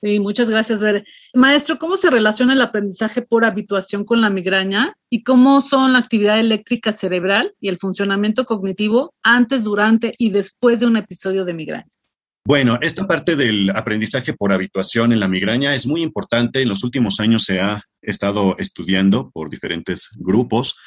Sí, 0.00 0.20
muchas 0.20 0.48
gracias, 0.48 0.80
Bere. 0.80 1.04
Maestro, 1.34 1.78
¿cómo 1.78 1.96
se 1.96 2.08
relaciona 2.08 2.52
el 2.52 2.62
aprendizaje 2.62 3.22
por 3.22 3.44
habituación 3.44 4.04
con 4.04 4.20
la 4.20 4.30
migraña 4.30 4.96
y 5.10 5.24
cómo 5.24 5.60
son 5.60 5.92
la 5.92 5.98
actividad 5.98 6.38
eléctrica 6.38 6.92
cerebral 6.92 7.54
y 7.60 7.68
el 7.68 7.78
funcionamiento 7.78 8.44
cognitivo 8.46 9.14
antes, 9.24 9.64
durante 9.64 10.14
y 10.16 10.30
después 10.30 10.78
de 10.78 10.86
un 10.86 10.96
episodio 10.96 11.44
de 11.44 11.54
migraña? 11.54 11.88
Bueno, 12.44 12.78
esta 12.80 13.06
parte 13.06 13.34
del 13.34 13.70
aprendizaje 13.70 14.34
por 14.34 14.52
habituación 14.52 15.12
en 15.12 15.20
la 15.20 15.28
migraña 15.28 15.74
es 15.74 15.86
muy 15.86 16.02
importante. 16.02 16.62
En 16.62 16.68
los 16.68 16.84
últimos 16.84 17.18
años 17.18 17.42
se 17.42 17.60
ha 17.60 17.82
estado 18.00 18.56
estudiando 18.58 19.30
por 19.30 19.50
diferentes 19.50 20.10
grupos 20.16 20.78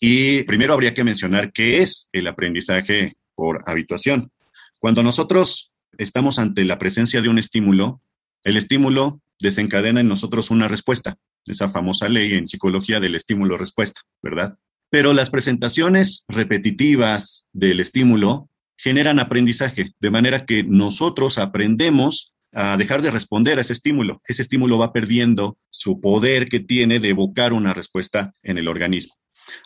y 0.00 0.44
primero 0.44 0.72
habría 0.72 0.94
que 0.94 1.04
mencionar 1.04 1.52
qué 1.52 1.82
es 1.82 2.08
el 2.12 2.28
aprendizaje 2.28 3.16
por 3.34 3.62
habituación. 3.66 4.30
Cuando 4.78 5.02
nosotros 5.02 5.72
estamos 5.98 6.38
ante 6.38 6.64
la 6.64 6.78
presencia 6.78 7.20
de 7.20 7.28
un 7.28 7.38
estímulo, 7.38 8.00
el 8.44 8.56
estímulo 8.56 9.20
desencadena 9.38 10.00
en 10.00 10.08
nosotros 10.08 10.50
una 10.50 10.68
respuesta, 10.68 11.16
esa 11.46 11.70
famosa 11.70 12.08
ley 12.08 12.34
en 12.34 12.46
psicología 12.46 13.00
del 13.00 13.14
estímulo-respuesta, 13.14 14.02
¿verdad? 14.22 14.58
Pero 14.90 15.12
las 15.12 15.30
presentaciones 15.30 16.24
repetitivas 16.28 17.48
del 17.52 17.80
estímulo 17.80 18.48
generan 18.76 19.18
aprendizaje, 19.18 19.92
de 19.98 20.10
manera 20.10 20.44
que 20.46 20.64
nosotros 20.64 21.38
aprendemos 21.38 22.34
a 22.52 22.76
dejar 22.76 23.02
de 23.02 23.10
responder 23.10 23.58
a 23.58 23.60
ese 23.60 23.74
estímulo. 23.74 24.20
Ese 24.26 24.42
estímulo 24.42 24.78
va 24.78 24.92
perdiendo 24.92 25.58
su 25.68 26.00
poder 26.00 26.48
que 26.48 26.60
tiene 26.60 26.98
de 26.98 27.10
evocar 27.10 27.52
una 27.52 27.74
respuesta 27.74 28.34
en 28.42 28.58
el 28.58 28.68
organismo. 28.68 29.14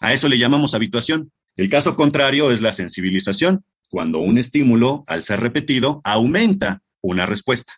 A 0.00 0.12
eso 0.12 0.28
le 0.28 0.38
llamamos 0.38 0.74
habituación. 0.74 1.32
El 1.56 1.68
caso 1.68 1.96
contrario 1.96 2.50
es 2.50 2.60
la 2.60 2.72
sensibilización, 2.72 3.64
cuando 3.88 4.18
un 4.18 4.38
estímulo, 4.38 5.04
al 5.06 5.22
ser 5.22 5.40
repetido, 5.40 6.00
aumenta 6.04 6.82
una 7.00 7.26
respuesta. 7.26 7.74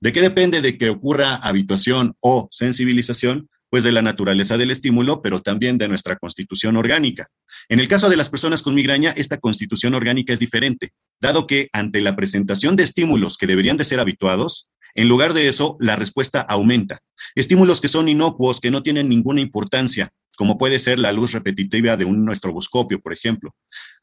¿De 0.00 0.12
qué 0.12 0.20
depende 0.20 0.60
de 0.60 0.78
que 0.78 0.90
ocurra 0.90 1.36
habituación 1.36 2.16
o 2.20 2.48
sensibilización? 2.50 3.48
Pues 3.70 3.82
de 3.82 3.92
la 3.92 4.02
naturaleza 4.02 4.56
del 4.56 4.70
estímulo, 4.70 5.20
pero 5.20 5.42
también 5.42 5.78
de 5.78 5.88
nuestra 5.88 6.16
constitución 6.16 6.76
orgánica. 6.76 7.28
En 7.68 7.80
el 7.80 7.88
caso 7.88 8.08
de 8.08 8.16
las 8.16 8.28
personas 8.28 8.62
con 8.62 8.74
migraña, 8.74 9.12
esta 9.16 9.38
constitución 9.38 9.94
orgánica 9.94 10.32
es 10.32 10.38
diferente, 10.38 10.92
dado 11.20 11.46
que 11.46 11.68
ante 11.72 12.00
la 12.00 12.14
presentación 12.14 12.76
de 12.76 12.84
estímulos 12.84 13.36
que 13.36 13.48
deberían 13.48 13.76
de 13.76 13.84
ser 13.84 13.98
habituados, 13.98 14.70
en 14.94 15.08
lugar 15.08 15.34
de 15.34 15.48
eso, 15.48 15.76
la 15.80 15.96
respuesta 15.96 16.40
aumenta. 16.40 17.00
Estímulos 17.34 17.80
que 17.80 17.88
son 17.88 18.08
inocuos, 18.08 18.60
que 18.60 18.70
no 18.70 18.84
tienen 18.84 19.08
ninguna 19.08 19.40
importancia, 19.40 20.12
como 20.36 20.56
puede 20.56 20.78
ser 20.78 20.98
la 20.98 21.12
luz 21.12 21.32
repetitiva 21.32 21.96
de 21.96 22.04
un 22.04 22.30
estroboscopio, 22.30 23.00
por 23.00 23.12
ejemplo. 23.12 23.54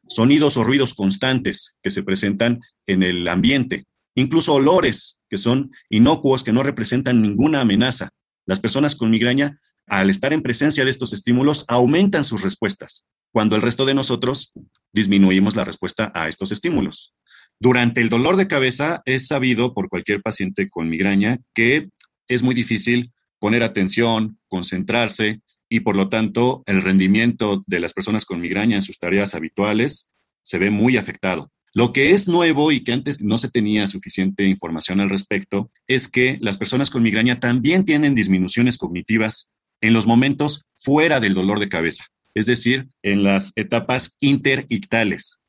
Sonidos 0.07 0.57
o 0.57 0.63
ruidos 0.63 0.93
constantes 0.93 1.77
que 1.81 1.91
se 1.91 2.03
presentan 2.03 2.59
en 2.87 3.03
el 3.03 3.27
ambiente, 3.27 3.85
incluso 4.15 4.53
olores 4.53 5.19
que 5.29 5.37
son 5.37 5.71
inocuos, 5.89 6.43
que 6.43 6.51
no 6.51 6.63
representan 6.63 7.21
ninguna 7.21 7.61
amenaza. 7.61 8.09
Las 8.45 8.59
personas 8.59 8.95
con 8.95 9.11
migraña, 9.11 9.59
al 9.87 10.09
estar 10.09 10.33
en 10.33 10.41
presencia 10.41 10.83
de 10.83 10.91
estos 10.91 11.13
estímulos, 11.13 11.65
aumentan 11.67 12.25
sus 12.25 12.41
respuestas, 12.43 13.07
cuando 13.31 13.55
el 13.55 13.61
resto 13.61 13.85
de 13.85 13.93
nosotros 13.93 14.51
disminuimos 14.93 15.55
la 15.55 15.63
respuesta 15.63 16.11
a 16.13 16.27
estos 16.27 16.51
estímulos. 16.51 17.13
Durante 17.59 18.01
el 18.01 18.09
dolor 18.09 18.37
de 18.37 18.47
cabeza 18.47 19.01
es 19.05 19.27
sabido 19.27 19.73
por 19.73 19.87
cualquier 19.87 20.21
paciente 20.21 20.69
con 20.69 20.89
migraña 20.89 21.37
que 21.53 21.89
es 22.27 22.43
muy 22.43 22.55
difícil 22.55 23.11
poner 23.39 23.63
atención, 23.63 24.39
concentrarse 24.47 25.41
y 25.69 25.81
por 25.81 25.95
lo 25.95 26.09
tanto 26.09 26.63
el 26.65 26.81
rendimiento 26.81 27.63
de 27.67 27.79
las 27.79 27.93
personas 27.93 28.25
con 28.25 28.41
migraña 28.41 28.75
en 28.75 28.81
sus 28.81 28.99
tareas 28.99 29.35
habituales 29.35 30.11
se 30.43 30.59
ve 30.59 30.69
muy 30.69 30.97
afectado. 30.97 31.49
Lo 31.73 31.93
que 31.93 32.11
es 32.11 32.27
nuevo 32.27 32.71
y 32.71 32.83
que 32.83 32.91
antes 32.91 33.21
no 33.21 33.37
se 33.37 33.49
tenía 33.49 33.87
suficiente 33.87 34.43
información 34.43 34.99
al 34.99 35.09
respecto 35.09 35.71
es 35.87 36.09
que 36.09 36.37
las 36.41 36.57
personas 36.57 36.89
con 36.89 37.01
migraña 37.01 37.39
también 37.39 37.85
tienen 37.85 38.13
disminuciones 38.13 38.77
cognitivas 38.77 39.51
en 39.79 39.93
los 39.93 40.05
momentos 40.05 40.67
fuera 40.75 41.21
del 41.21 41.33
dolor 41.33 41.59
de 41.59 41.69
cabeza, 41.69 42.05
es 42.33 42.45
decir, 42.45 42.87
en 43.03 43.23
las 43.23 43.53
etapas 43.55 44.17
interictales. 44.19 45.39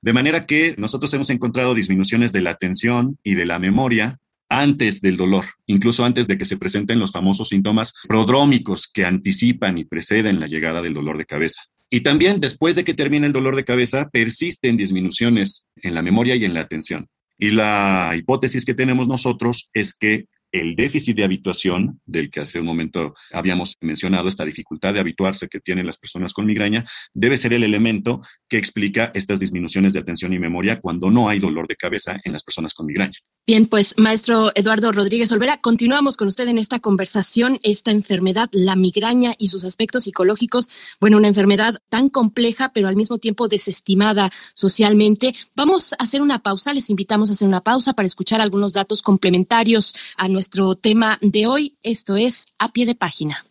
De 0.00 0.12
manera 0.12 0.46
que 0.46 0.74
nosotros 0.78 1.14
hemos 1.14 1.30
encontrado 1.30 1.74
disminuciones 1.74 2.32
de 2.32 2.42
la 2.42 2.50
atención 2.50 3.18
y 3.22 3.34
de 3.34 3.46
la 3.46 3.60
memoria 3.60 4.18
antes 4.48 5.00
del 5.00 5.16
dolor, 5.16 5.44
incluso 5.66 6.04
antes 6.04 6.26
de 6.26 6.36
que 6.36 6.44
se 6.44 6.56
presenten 6.56 6.98
los 6.98 7.12
famosos 7.12 7.48
síntomas 7.48 7.94
prodrómicos 8.08 8.88
que 8.88 9.06
anticipan 9.06 9.78
y 9.78 9.84
preceden 9.84 10.40
la 10.40 10.48
llegada 10.48 10.82
del 10.82 10.94
dolor 10.94 11.18
de 11.18 11.24
cabeza. 11.24 11.62
Y 11.94 12.00
también 12.00 12.40
después 12.40 12.74
de 12.74 12.84
que 12.84 12.94
termine 12.94 13.26
el 13.26 13.34
dolor 13.34 13.54
de 13.54 13.66
cabeza, 13.66 14.08
persisten 14.08 14.78
disminuciones 14.78 15.66
en 15.82 15.94
la 15.94 16.00
memoria 16.00 16.34
y 16.34 16.46
en 16.46 16.54
la 16.54 16.62
atención. 16.62 17.06
Y 17.36 17.50
la 17.50 18.14
hipótesis 18.16 18.64
que 18.64 18.72
tenemos 18.72 19.08
nosotros 19.08 19.68
es 19.74 19.92
que 19.92 20.24
el 20.52 20.76
déficit 20.76 21.16
de 21.16 21.24
habituación, 21.24 22.00
del 22.04 22.30
que 22.30 22.40
hace 22.40 22.60
un 22.60 22.66
momento 22.66 23.14
habíamos 23.32 23.76
mencionado, 23.80 24.28
esta 24.28 24.44
dificultad 24.44 24.94
de 24.94 25.00
habituarse 25.00 25.48
que 25.48 25.60
tienen 25.60 25.86
las 25.86 25.98
personas 25.98 26.34
con 26.34 26.46
migraña, 26.46 26.84
debe 27.14 27.38
ser 27.38 27.54
el 27.54 27.64
elemento 27.64 28.22
que 28.48 28.58
explica 28.58 29.10
estas 29.14 29.40
disminuciones 29.40 29.92
de 29.92 30.00
atención 30.00 30.32
y 30.32 30.38
memoria 30.38 30.80
cuando 30.80 31.10
no 31.10 31.28
hay 31.28 31.38
dolor 31.38 31.66
de 31.66 31.76
cabeza 31.76 32.20
en 32.22 32.32
las 32.32 32.44
personas 32.44 32.74
con 32.74 32.86
migraña. 32.86 33.14
Bien, 33.44 33.66
pues 33.66 33.98
maestro 33.98 34.52
Eduardo 34.54 34.92
Rodríguez 34.92 35.32
Olvera, 35.32 35.60
continuamos 35.60 36.16
con 36.16 36.28
usted 36.28 36.46
en 36.46 36.58
esta 36.58 36.78
conversación, 36.78 37.58
esta 37.62 37.90
enfermedad, 37.90 38.48
la 38.52 38.76
migraña 38.76 39.34
y 39.36 39.48
sus 39.48 39.64
aspectos 39.64 40.04
psicológicos. 40.04 40.70
Bueno, 41.00 41.16
una 41.16 41.28
enfermedad 41.28 41.78
tan 41.88 42.08
compleja, 42.08 42.72
pero 42.72 42.88
al 42.88 42.94
mismo 42.94 43.18
tiempo 43.18 43.48
desestimada 43.48 44.30
socialmente. 44.54 45.34
Vamos 45.56 45.94
a 45.94 45.96
hacer 46.04 46.22
una 46.22 46.42
pausa, 46.42 46.72
les 46.72 46.90
invitamos 46.90 47.30
a 47.30 47.32
hacer 47.32 47.48
una 47.48 47.62
pausa 47.62 47.94
para 47.94 48.06
escuchar 48.06 48.40
algunos 48.40 48.74
datos 48.74 49.02
complementarios 49.02 49.94
a 50.16 50.28
nuestro 50.42 50.74
tema 50.74 51.20
de 51.22 51.46
hoy. 51.46 51.78
Esto 51.84 52.16
es 52.16 52.46
A 52.58 52.72
Pie 52.72 52.84
de 52.84 52.96
Página. 52.96 53.46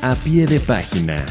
A 0.00 0.14
Pie 0.24 0.46
de 0.46 0.58
Página. 0.58 1.26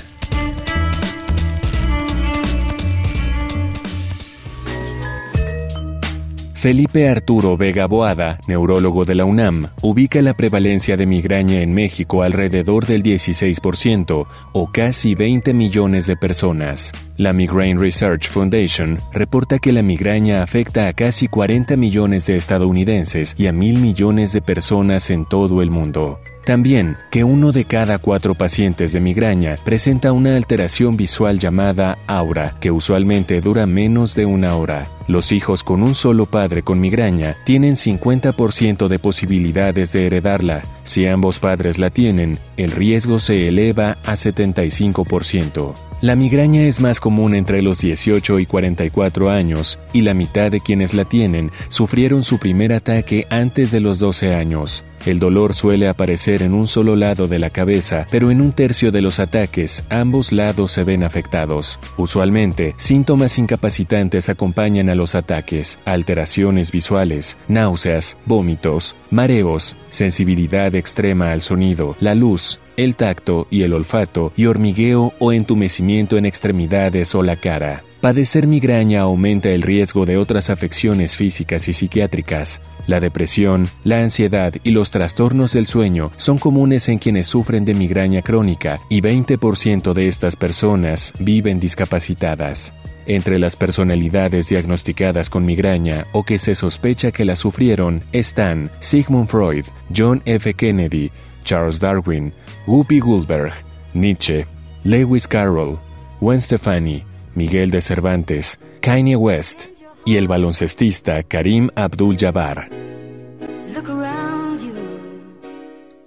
Felipe 6.58 7.08
Arturo 7.08 7.56
Vega 7.56 7.86
Boada, 7.86 8.40
neurólogo 8.48 9.06
de 9.06 9.14
la 9.14 9.26
UNAM, 9.26 9.68
ubica 9.84 10.24
la 10.24 10.34
prevalencia 10.34 10.98
de 10.98 11.06
migraña 11.06 11.62
en 11.62 11.72
México 11.72 12.24
alrededor 12.24 12.88
del 12.88 13.04
16% 13.04 14.26
o 14.54 14.72
casi 14.72 15.14
20 15.14 15.54
millones 15.54 16.08
de 16.08 16.18
personas. 16.18 16.94
La 17.16 17.32
Migraine 17.32 17.80
Research 17.80 18.28
Foundation 18.28 18.98
reporta 19.14 19.60
que 19.60 19.72
la 19.72 19.84
migraña 19.84 20.42
afecta 20.42 20.88
a 20.88 20.94
casi 20.94 21.28
40 21.28 21.76
millones 21.76 22.26
de 22.26 22.38
estadounidenses 22.38 23.36
y 23.38 23.46
a 23.46 23.52
mil 23.52 23.78
millones 23.78 24.34
de 24.34 24.42
personas 24.42 25.12
en 25.12 25.26
todo 25.26 25.62
el 25.62 25.70
mundo. 25.70 26.18
También 26.48 26.96
que 27.12 27.26
uno 27.26 27.52
de 27.52 27.66
cada 27.66 27.98
cuatro 27.98 28.34
pacientes 28.34 28.94
de 28.94 29.02
migraña 29.02 29.56
presenta 29.66 30.14
una 30.14 30.38
alteración 30.38 30.96
visual 30.96 31.40
llamada 31.40 31.98
aura, 32.08 32.56
que 32.62 32.72
usualmente 32.72 33.42
dura 33.42 33.68
menos 33.68 34.16
de 34.16 34.26
una 34.26 34.56
hora. 34.56 34.88
Los 35.10 35.34
hijos 35.34 35.62
con 35.66 35.84
un 35.84 35.94
solo 35.94 36.26
padre 36.26 36.62
con 36.62 36.80
migraña 36.80 37.36
tienen 37.44 37.76
50% 37.76 38.88
de 38.88 38.98
posibilidades 38.98 39.92
de 39.92 40.06
heredarla. 40.06 40.64
Si 40.86 41.06
ambos 41.06 41.40
padres 41.40 41.80
la 41.80 41.90
tienen, 41.90 42.38
el 42.56 42.72
riesgo 42.72 43.20
se 43.20 43.50
eleva 43.50 43.98
a 44.06 44.14
75%. 44.14 45.74
La 46.00 46.16
migraña 46.16 46.62
es 46.62 46.80
más 46.80 47.02
común 47.02 47.36
entre 47.36 47.62
los 47.62 47.80
18 47.80 48.40
y 48.40 48.46
44 48.46 49.32
años 49.32 49.80
y 49.92 50.00
la 50.00 50.14
mitad 50.14 50.50
de 50.50 50.62
quienes 50.62 50.94
la 50.94 51.04
tienen 51.04 51.52
sufrieron 51.68 52.24
su 52.24 52.38
primer 52.38 52.72
ataque 52.72 53.28
antes 53.30 53.72
de 53.72 53.82
los 53.82 54.00
12 54.00 54.34
años. 54.34 54.86
El 55.06 55.20
dolor 55.20 55.54
suele 55.54 55.88
aparecer 55.88 56.42
en 56.42 56.54
un 56.54 56.68
solo 56.68 56.96
lado 56.96 57.28
de 57.28 57.40
la 57.40 57.50
cabeza, 57.50 58.08
pero 58.12 58.32
en 58.32 58.42
un 58.42 58.52
tercio 58.52 58.92
de 58.92 59.02
los 59.02 59.20
ataques 59.20 59.86
ambos 59.90 60.32
lados 60.32 60.72
se 60.72 60.84
ven 60.84 61.04
afectados. 61.04 61.80
Usualmente, 61.98 62.74
síntomas 62.78 63.38
incapacitantes 63.38 64.30
acompañan 64.30 64.90
a 64.90 64.96
los 64.96 65.16
ataques, 65.16 65.80
alteraciones 65.86 66.72
visuales, 66.72 67.38
náuseas, 67.48 68.18
vómitos, 68.26 68.96
mareos, 69.12 69.78
sensibilidad 69.90 70.76
extrema 70.76 71.32
al 71.32 71.42
sonido, 71.42 71.96
la 72.00 72.16
luz, 72.16 72.60
el 72.76 72.96
tacto 72.96 73.48
y 73.50 73.64
el 73.64 73.74
olfato 73.74 74.32
y 74.36 74.46
hormigueo 74.46 75.14
o 75.20 75.34
entumecimiento 75.34 76.18
en 76.18 76.26
extremidades 76.26 77.16
o 77.16 77.24
la 77.24 77.36
cara. 77.36 77.84
Padecer 78.02 78.46
migraña 78.46 79.02
aumenta 79.02 79.50
el 79.50 79.64
riesgo 79.64 80.06
de 80.06 80.18
otras 80.18 80.52
afecciones 80.52 81.16
físicas 81.16 81.68
y 81.68 81.74
psiquiátricas. 81.74 82.62
La 82.86 83.00
depresión, 83.00 83.68
la 83.84 83.98
ansiedad 83.98 84.54
y 84.64 84.70
los 84.70 84.92
trastornos 84.92 85.54
del 85.54 85.66
sueño 85.66 86.12
son 86.16 86.38
comunes 86.38 86.90
en 86.90 87.00
quienes 87.00 87.26
sufren 87.26 87.66
de 87.66 87.74
migraña 87.74 88.22
crónica 88.22 88.80
y 88.88 89.02
20% 89.02 89.94
de 89.94 90.08
estas 90.08 90.36
personas 90.36 91.12
viven 91.20 91.60
discapacitadas. 91.60 92.72
Entre 93.08 93.40
las 93.40 93.56
personalidades 93.56 94.50
diagnosticadas 94.50 95.32
con 95.32 95.44
migraña 95.44 96.06
o 96.12 96.24
que 96.24 96.38
se 96.38 96.54
sospecha 96.54 97.12
que 97.12 97.26
la 97.26 97.36
sufrieron 97.36 98.04
están 98.12 98.70
Sigmund 98.80 99.28
Freud, 99.28 99.66
John 99.96 100.22
F. 100.26 100.54
Kennedy, 100.54 101.12
Charles 101.44 101.80
Darwin, 101.80 102.32
Whoopi 102.68 103.00
Goldberg, 103.00 103.54
Nietzsche, 103.96 104.46
Lewis 104.84 105.28
Carroll, 105.28 105.80
Gwen 106.22 106.42
Stefani, 106.42 107.04
Miguel 107.38 107.70
de 107.70 107.82
Cervantes, 107.82 108.60
Kanye 108.82 109.16
West 109.16 109.66
y 110.06 110.16
el 110.16 110.28
baloncestista 110.28 111.22
Karim 111.22 111.70
Abdul-Jabbar. 111.76 112.87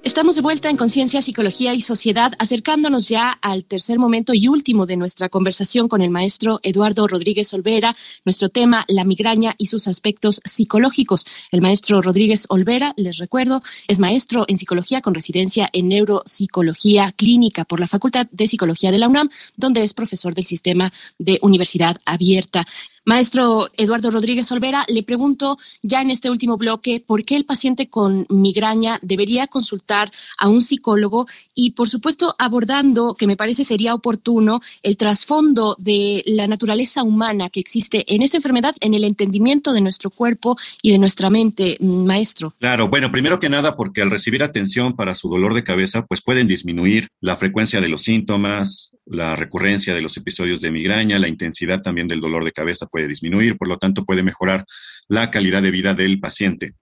Estamos 0.02 0.34
de 0.34 0.40
vuelta 0.40 0.70
en 0.70 0.78
Conciencia, 0.78 1.20
Psicología 1.20 1.74
y 1.74 1.82
Sociedad, 1.82 2.32
acercándonos 2.38 3.06
ya 3.10 3.32
al 3.42 3.64
tercer 3.64 3.98
momento 3.98 4.32
y 4.32 4.48
último 4.48 4.86
de 4.86 4.96
nuestra 4.96 5.28
conversación 5.28 5.88
con 5.88 6.00
el 6.00 6.08
maestro 6.08 6.58
Eduardo 6.62 7.06
Rodríguez 7.06 7.52
Olvera. 7.52 7.94
Nuestro 8.24 8.48
tema, 8.48 8.86
la 8.88 9.04
migraña 9.04 9.54
y 9.58 9.66
sus 9.66 9.88
aspectos 9.88 10.40
psicológicos. 10.42 11.26
El 11.52 11.60
maestro 11.60 12.00
Rodríguez 12.00 12.46
Olvera, 12.48 12.94
les 12.96 13.18
recuerdo, 13.18 13.62
es 13.88 13.98
maestro 13.98 14.46
en 14.48 14.56
psicología 14.56 15.02
con 15.02 15.14
residencia 15.14 15.68
en 15.70 15.88
neuropsicología 15.88 17.12
clínica 17.12 17.66
por 17.66 17.78
la 17.78 17.86
Facultad 17.86 18.26
de 18.30 18.48
Psicología 18.48 18.92
de 18.92 18.98
la 18.98 19.08
UNAM, 19.08 19.28
donde 19.56 19.82
es 19.82 19.92
profesor 19.92 20.34
del 20.34 20.46
sistema 20.46 20.94
de 21.18 21.38
Universidad 21.42 21.98
Abierta. 22.06 22.66
Maestro 23.10 23.72
Eduardo 23.76 24.12
Rodríguez 24.12 24.52
Olvera, 24.52 24.84
le 24.86 25.02
pregunto 25.02 25.58
ya 25.82 26.00
en 26.00 26.12
este 26.12 26.30
último 26.30 26.56
bloque, 26.56 27.02
¿por 27.04 27.24
qué 27.24 27.34
el 27.34 27.44
paciente 27.44 27.88
con 27.88 28.24
migraña 28.28 29.00
debería 29.02 29.48
consultar 29.48 30.12
a 30.38 30.48
un 30.48 30.60
psicólogo? 30.60 31.26
Y, 31.52 31.72
por 31.72 31.88
supuesto, 31.88 32.36
abordando, 32.38 33.16
que 33.16 33.26
me 33.26 33.36
parece 33.36 33.64
sería 33.64 33.94
oportuno, 33.94 34.60
el 34.84 34.96
trasfondo 34.96 35.74
de 35.80 36.22
la 36.24 36.46
naturaleza 36.46 37.02
humana 37.02 37.50
que 37.50 37.58
existe 37.58 38.04
en 38.14 38.22
esta 38.22 38.36
enfermedad, 38.36 38.76
en 38.78 38.94
el 38.94 39.02
entendimiento 39.02 39.72
de 39.72 39.80
nuestro 39.80 40.10
cuerpo 40.10 40.56
y 40.80 40.92
de 40.92 40.98
nuestra 40.98 41.30
mente, 41.30 41.78
maestro. 41.80 42.54
Claro, 42.60 42.86
bueno, 42.86 43.10
primero 43.10 43.40
que 43.40 43.48
nada, 43.48 43.76
porque 43.76 44.02
al 44.02 44.12
recibir 44.12 44.44
atención 44.44 44.94
para 44.94 45.16
su 45.16 45.28
dolor 45.28 45.54
de 45.54 45.64
cabeza, 45.64 46.06
pues 46.06 46.22
pueden 46.22 46.46
disminuir 46.46 47.08
la 47.20 47.34
frecuencia 47.34 47.80
de 47.80 47.88
los 47.88 48.04
síntomas, 48.04 48.92
la 49.04 49.34
recurrencia 49.34 49.94
de 49.94 50.02
los 50.02 50.16
episodios 50.16 50.60
de 50.60 50.70
migraña, 50.70 51.18
la 51.18 51.26
intensidad 51.26 51.82
también 51.82 52.06
del 52.06 52.20
dolor 52.20 52.44
de 52.44 52.52
cabeza 52.52 52.86
puede 52.86 52.99
disminuir, 53.08 53.56
por 53.56 53.68
lo 53.68 53.78
tanto 53.78 54.04
puede 54.04 54.22
mejorar 54.22 54.64
la 55.08 55.30
calidad 55.30 55.62
de 55.62 55.70
vida 55.70 55.94
del 55.94 56.20
paciente. 56.20 56.74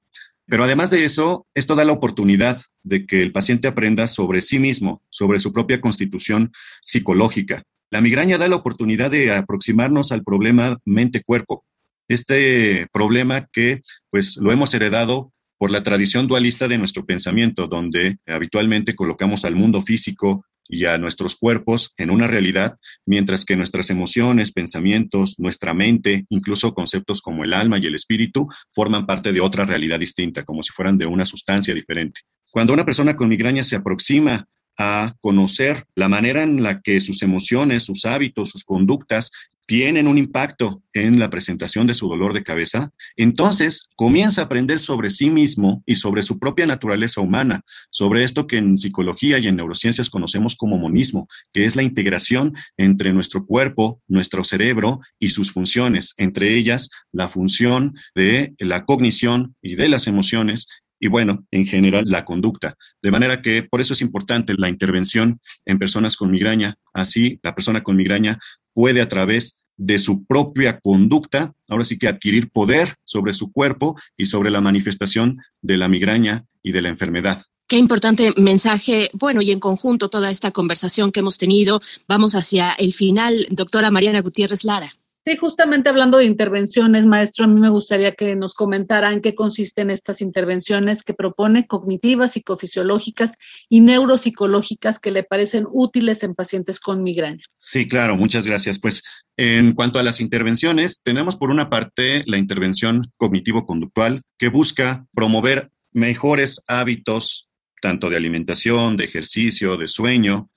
Pero 0.46 0.64
además 0.64 0.90
de 0.90 1.04
eso, 1.04 1.46
esto 1.54 1.74
da 1.74 1.84
la 1.84 1.92
oportunidad 1.92 2.60
de 2.82 3.06
que 3.06 3.22
el 3.22 3.32
paciente 3.32 3.68
aprenda 3.68 4.06
sobre 4.06 4.40
sí 4.40 4.58
mismo, 4.58 5.02
sobre 5.10 5.38
su 5.38 5.52
propia 5.52 5.80
constitución 5.80 6.52
psicológica. 6.82 7.62
La 7.90 8.00
migraña 8.00 8.38
da 8.38 8.48
la 8.48 8.56
oportunidad 8.56 9.10
de 9.10 9.32
aproximarnos 9.32 10.10
al 10.10 10.24
problema 10.24 10.78
mente-cuerpo. 10.84 11.64
Este 12.08 12.86
problema 12.92 13.46
que 13.52 13.82
pues 14.10 14.38
lo 14.38 14.50
hemos 14.50 14.72
heredado 14.72 15.32
por 15.58 15.70
la 15.70 15.82
tradición 15.82 16.26
dualista 16.26 16.68
de 16.68 16.78
nuestro 16.78 17.04
pensamiento, 17.04 17.66
donde 17.66 18.18
habitualmente 18.26 18.94
colocamos 18.94 19.44
al 19.44 19.56
mundo 19.56 19.82
físico 19.82 20.46
y 20.68 20.84
a 20.84 20.98
nuestros 20.98 21.36
cuerpos 21.36 21.94
en 21.96 22.10
una 22.10 22.26
realidad, 22.26 22.76
mientras 23.06 23.44
que 23.44 23.56
nuestras 23.56 23.90
emociones, 23.90 24.52
pensamientos, 24.52 25.38
nuestra 25.38 25.74
mente, 25.74 26.26
incluso 26.28 26.74
conceptos 26.74 27.20
como 27.20 27.44
el 27.44 27.54
alma 27.54 27.78
y 27.78 27.86
el 27.86 27.94
espíritu, 27.94 28.48
forman 28.72 29.06
parte 29.06 29.32
de 29.32 29.40
otra 29.40 29.64
realidad 29.64 29.98
distinta, 29.98 30.44
como 30.44 30.62
si 30.62 30.72
fueran 30.72 30.98
de 30.98 31.06
una 31.06 31.24
sustancia 31.24 31.74
diferente. 31.74 32.20
Cuando 32.50 32.72
una 32.72 32.84
persona 32.84 33.16
con 33.16 33.28
migraña 33.28 33.64
se 33.64 33.76
aproxima 33.76 34.46
a 34.78 35.14
conocer 35.20 35.84
la 35.94 36.08
manera 36.08 36.42
en 36.42 36.62
la 36.62 36.80
que 36.80 37.00
sus 37.00 37.22
emociones, 37.22 37.82
sus 37.82 38.04
hábitos, 38.04 38.50
sus 38.50 38.64
conductas 38.64 39.32
tienen 39.68 40.08
un 40.08 40.16
impacto 40.16 40.82
en 40.94 41.18
la 41.18 41.28
presentación 41.28 41.86
de 41.86 41.92
su 41.92 42.08
dolor 42.08 42.32
de 42.32 42.42
cabeza, 42.42 42.90
entonces 43.16 43.90
comienza 43.96 44.40
a 44.40 44.44
aprender 44.46 44.78
sobre 44.78 45.10
sí 45.10 45.28
mismo 45.28 45.82
y 45.84 45.96
sobre 45.96 46.22
su 46.22 46.38
propia 46.38 46.66
naturaleza 46.66 47.20
humana, 47.20 47.60
sobre 47.90 48.24
esto 48.24 48.46
que 48.46 48.56
en 48.56 48.78
psicología 48.78 49.38
y 49.38 49.46
en 49.46 49.56
neurociencias 49.56 50.08
conocemos 50.08 50.56
como 50.56 50.78
monismo, 50.78 51.28
que 51.52 51.66
es 51.66 51.76
la 51.76 51.82
integración 51.82 52.54
entre 52.78 53.12
nuestro 53.12 53.44
cuerpo, 53.44 54.00
nuestro 54.08 54.42
cerebro 54.42 55.00
y 55.18 55.28
sus 55.30 55.52
funciones, 55.52 56.14
entre 56.16 56.54
ellas 56.54 56.88
la 57.12 57.28
función 57.28 57.94
de 58.14 58.54
la 58.60 58.86
cognición 58.86 59.54
y 59.60 59.74
de 59.74 59.90
las 59.90 60.06
emociones 60.06 60.66
y 61.00 61.08
bueno, 61.08 61.46
en 61.50 61.66
general 61.66 62.04
la 62.06 62.24
conducta. 62.24 62.74
De 63.02 63.10
manera 63.10 63.42
que 63.42 63.62
por 63.62 63.80
eso 63.80 63.92
es 63.92 64.00
importante 64.00 64.54
la 64.56 64.68
intervención 64.68 65.40
en 65.64 65.78
personas 65.78 66.16
con 66.16 66.30
migraña. 66.30 66.76
Así, 66.92 67.38
la 67.42 67.54
persona 67.54 67.82
con 67.82 67.96
migraña 67.96 68.38
puede 68.72 69.00
a 69.00 69.08
través 69.08 69.62
de 69.76 69.98
su 69.98 70.26
propia 70.26 70.80
conducta, 70.80 71.52
ahora 71.68 71.84
sí 71.84 71.98
que 71.98 72.08
adquirir 72.08 72.50
poder 72.50 72.94
sobre 73.04 73.32
su 73.32 73.52
cuerpo 73.52 73.96
y 74.16 74.26
sobre 74.26 74.50
la 74.50 74.60
manifestación 74.60 75.38
de 75.62 75.76
la 75.76 75.88
migraña 75.88 76.44
y 76.62 76.72
de 76.72 76.82
la 76.82 76.88
enfermedad. 76.88 77.42
Qué 77.68 77.76
importante 77.76 78.32
mensaje. 78.36 79.10
Bueno, 79.12 79.42
y 79.42 79.52
en 79.52 79.60
conjunto 79.60 80.08
toda 80.08 80.30
esta 80.30 80.50
conversación 80.50 81.12
que 81.12 81.20
hemos 81.20 81.38
tenido, 81.38 81.80
vamos 82.08 82.34
hacia 82.34 82.72
el 82.72 82.92
final. 82.92 83.46
Doctora 83.50 83.90
Mariana 83.90 84.20
Gutiérrez 84.20 84.64
Lara. 84.64 84.97
Sí, 85.28 85.36
justamente 85.36 85.90
hablando 85.90 86.16
de 86.16 86.24
intervenciones, 86.24 87.04
maestro, 87.04 87.44
a 87.44 87.48
mí 87.48 87.60
me 87.60 87.68
gustaría 87.68 88.14
que 88.14 88.34
nos 88.34 88.54
comentara 88.54 89.12
en 89.12 89.20
qué 89.20 89.34
consisten 89.34 89.90
estas 89.90 90.22
intervenciones 90.22 91.02
que 91.02 91.12
propone 91.12 91.66
cognitivas, 91.66 92.32
psicofisiológicas 92.32 93.34
y 93.68 93.82
neuropsicológicas 93.82 94.98
que 94.98 95.10
le 95.10 95.24
parecen 95.24 95.66
útiles 95.70 96.22
en 96.22 96.34
pacientes 96.34 96.80
con 96.80 97.02
migraña. 97.02 97.44
Sí, 97.58 97.86
claro, 97.86 98.16
muchas 98.16 98.46
gracias. 98.46 98.80
Pues 98.80 99.04
en 99.36 99.74
cuanto 99.74 99.98
a 99.98 100.02
las 100.02 100.22
intervenciones, 100.22 101.02
tenemos 101.02 101.36
por 101.36 101.50
una 101.50 101.68
parte 101.68 102.22
la 102.24 102.38
intervención 102.38 103.12
cognitivo-conductual 103.18 104.22
que 104.38 104.48
busca 104.48 105.04
promover 105.12 105.68
mejores 105.92 106.64
hábitos, 106.68 107.50
tanto 107.82 108.08
de 108.08 108.16
alimentación, 108.16 108.96
de 108.96 109.04
ejercicio, 109.04 109.76
de 109.76 109.88
sueño, 109.88 110.48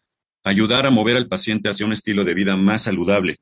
ayudar 0.45 0.85
a 0.85 0.91
mover 0.91 1.17
al 1.17 1.27
paciente 1.27 1.67
hacia 1.67 1.85
un 1.85 1.91
estilo 1.91 2.23
de 2.23 2.35
vida 2.35 2.55
más 2.55 2.83
saludable 2.83 3.41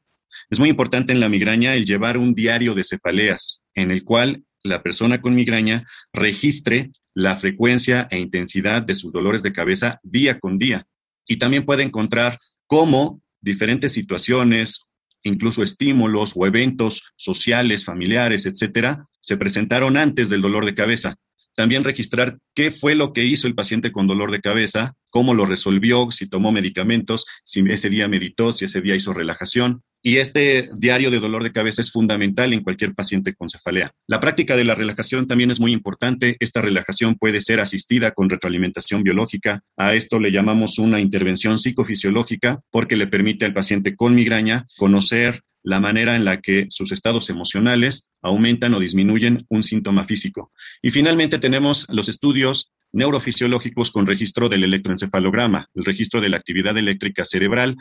es 0.50 0.60
muy 0.60 0.70
importante 0.70 1.14
en 1.14 1.20
la 1.20 1.30
migraña 1.30 1.74
el 1.76 1.86
llevar 1.86 2.18
un 2.18 2.34
diario 2.34 2.74
de 2.74 2.84
cefaleas 2.84 3.64
en 3.74 3.92
el 3.92 4.04
cual 4.04 4.44
la 4.64 4.84
persona 4.84 5.22
con 5.22 5.36
migraña 5.36 5.88
registre 6.14 6.92
la 7.14 7.36
frecuencia 7.36 8.08
e 8.12 8.20
intensidad 8.20 8.82
de 8.82 8.96
sus 8.96 9.12
dolores 9.12 9.44
de 9.44 9.54
cabeza 9.54 10.00
día 10.04 10.40
con 10.40 10.58
día. 10.58 10.86
Y 11.28 11.38
también 11.38 11.66
puede 11.66 11.84
encontrar 11.84 12.38
cómo 12.68 13.22
diferentes 13.42 13.94
situaciones, 13.94 14.86
incluso 15.24 15.64
estímulos 15.64 16.34
o 16.36 16.46
eventos 16.46 17.14
sociales, 17.16 17.86
familiares, 17.86 18.46
etcétera, 18.46 19.06
se 19.22 19.38
presentaron 19.38 19.98
antes 19.98 20.30
del 20.30 20.42
dolor 20.42 20.66
de 20.66 20.76
cabeza. 20.76 21.16
También 21.56 21.84
registrar 21.84 22.40
qué 22.54 22.72
fue 22.72 22.96
lo 22.96 23.12
que 23.12 23.26
hizo 23.26 23.48
el 23.48 23.56
paciente 23.56 23.92
con 23.92 24.08
dolor 24.08 24.32
de 24.32 24.40
cabeza, 24.40 24.96
cómo 25.10 25.34
lo 25.34 25.46
resolvió, 25.46 26.10
si 26.12 26.30
tomó 26.30 26.52
medicamentos, 26.52 27.26
si 27.44 27.62
ese 27.70 27.90
día 27.90 28.08
meditó, 28.08 28.54
si 28.54 28.66
ese 28.66 28.82
día 28.82 28.96
hizo 28.96 29.14
relajación. 29.14 29.84
Y 30.02 30.18
este 30.18 30.70
diario 30.76 31.12
de 31.12 31.20
dolor 31.20 31.44
de 31.44 31.52
cabeza 31.52 31.82
es 31.82 31.92
fundamental 31.92 32.54
en 32.54 32.64
cualquier 32.64 32.94
paciente 32.94 33.34
con 33.34 33.50
cefalea. 33.50 33.92
La 34.08 34.20
práctica 34.20 34.56
de 34.56 34.64
la 34.64 34.76
relajación 34.76 35.28
también 35.28 35.52
es 35.52 35.60
muy 35.60 35.74
importante. 35.74 36.38
Esta 36.40 36.62
relajación 36.62 37.16
puede 37.16 37.42
ser 37.42 37.60
asistida 37.60 38.12
con 38.12 38.30
retroalimentación 38.30 39.04
biológica. 39.04 39.62
A 39.76 39.94
esto 39.94 40.20
le 40.20 40.32
llamamos 40.32 40.80
una 40.80 41.02
intervención 41.02 41.60
psicofisiológica 41.60 42.62
porque 42.72 42.96
le 42.96 43.08
permite 43.08 43.46
al 43.46 43.54
paciente 43.54 43.96
con 43.96 44.16
migraña 44.16 44.68
conocer 44.78 45.42
la 45.64 45.80
manera 45.80 46.16
en 46.16 46.24
la 46.24 46.40
que 46.40 46.68
sus 46.70 46.92
estados 46.92 47.30
emocionales 47.30 48.14
aumentan 48.22 48.74
o 48.74 48.80
disminuyen 48.80 49.46
un 49.50 49.64
síntoma 49.64 50.06
físico. 50.06 50.52
Y 50.82 50.92
finalmente 50.92 51.40
tenemos 51.40 51.88
los 51.90 52.08
estudios 52.08 52.72
neurofisiológicos 52.92 53.92
con 53.92 54.06
registro 54.06 54.50
del 54.50 54.64
electroencefalograma, 54.64 55.68
el 55.76 55.86
registro 55.86 56.22
de 56.22 56.30
la 56.30 56.38
actividad 56.38 56.78
eléctrica 56.78 57.26
cerebral, 57.26 57.78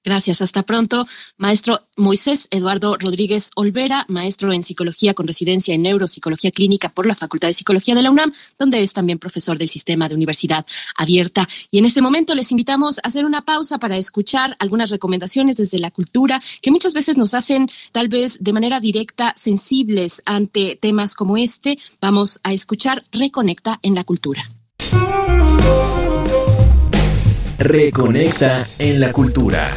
Gracias, 0.03 0.41
hasta 0.41 0.63
pronto. 0.63 1.07
Maestro 1.37 1.87
Moisés 1.95 2.47
Eduardo 2.51 2.97
Rodríguez 2.97 3.51
Olvera, 3.55 4.05
maestro 4.09 4.51
en 4.51 4.61
psicología 4.61 5.13
con 5.13 5.27
residencia 5.27 5.73
en 5.73 5.83
neuropsicología 5.83 6.51
clínica 6.51 6.89
por 6.89 7.05
la 7.05 7.15
Facultad 7.15 7.47
de 7.47 7.53
Psicología 7.53 7.95
de 7.95 8.01
la 8.01 8.11
UNAM, 8.11 8.33
donde 8.59 8.81
es 8.81 8.93
también 8.93 9.19
profesor 9.19 9.57
del 9.57 9.69
sistema 9.69 10.09
de 10.09 10.15
universidad 10.15 10.65
abierta. 10.97 11.47
Y 11.71 11.79
en 11.79 11.85
este 11.85 12.01
momento 12.01 12.35
les 12.35 12.51
invitamos 12.51 12.99
a 12.99 13.07
hacer 13.07 13.25
una 13.25 13.45
pausa 13.45 13.77
para 13.77 13.97
escuchar 13.97 14.57
algunas 14.59 14.89
recomendaciones 14.89 15.55
desde 15.55 15.79
la 15.79 15.91
cultura 15.91 16.41
que 16.61 16.71
muchas 16.71 16.93
veces 16.93 17.17
nos 17.17 17.33
hacen 17.33 17.69
tal 17.91 18.09
vez 18.09 18.37
de 18.41 18.53
manera 18.53 18.79
directa 18.79 19.33
sensibles 19.37 20.21
ante 20.25 20.75
temas 20.75 21.15
como 21.15 21.37
este. 21.37 21.77
Vamos 22.01 22.39
a 22.43 22.53
escuchar 22.53 23.03
Reconecta 23.11 23.79
en 23.83 23.95
la 23.95 24.03
cultura. 24.03 24.49
Reconecta 27.57 28.67
en 28.77 28.99
la 28.99 29.13
cultura. 29.13 29.73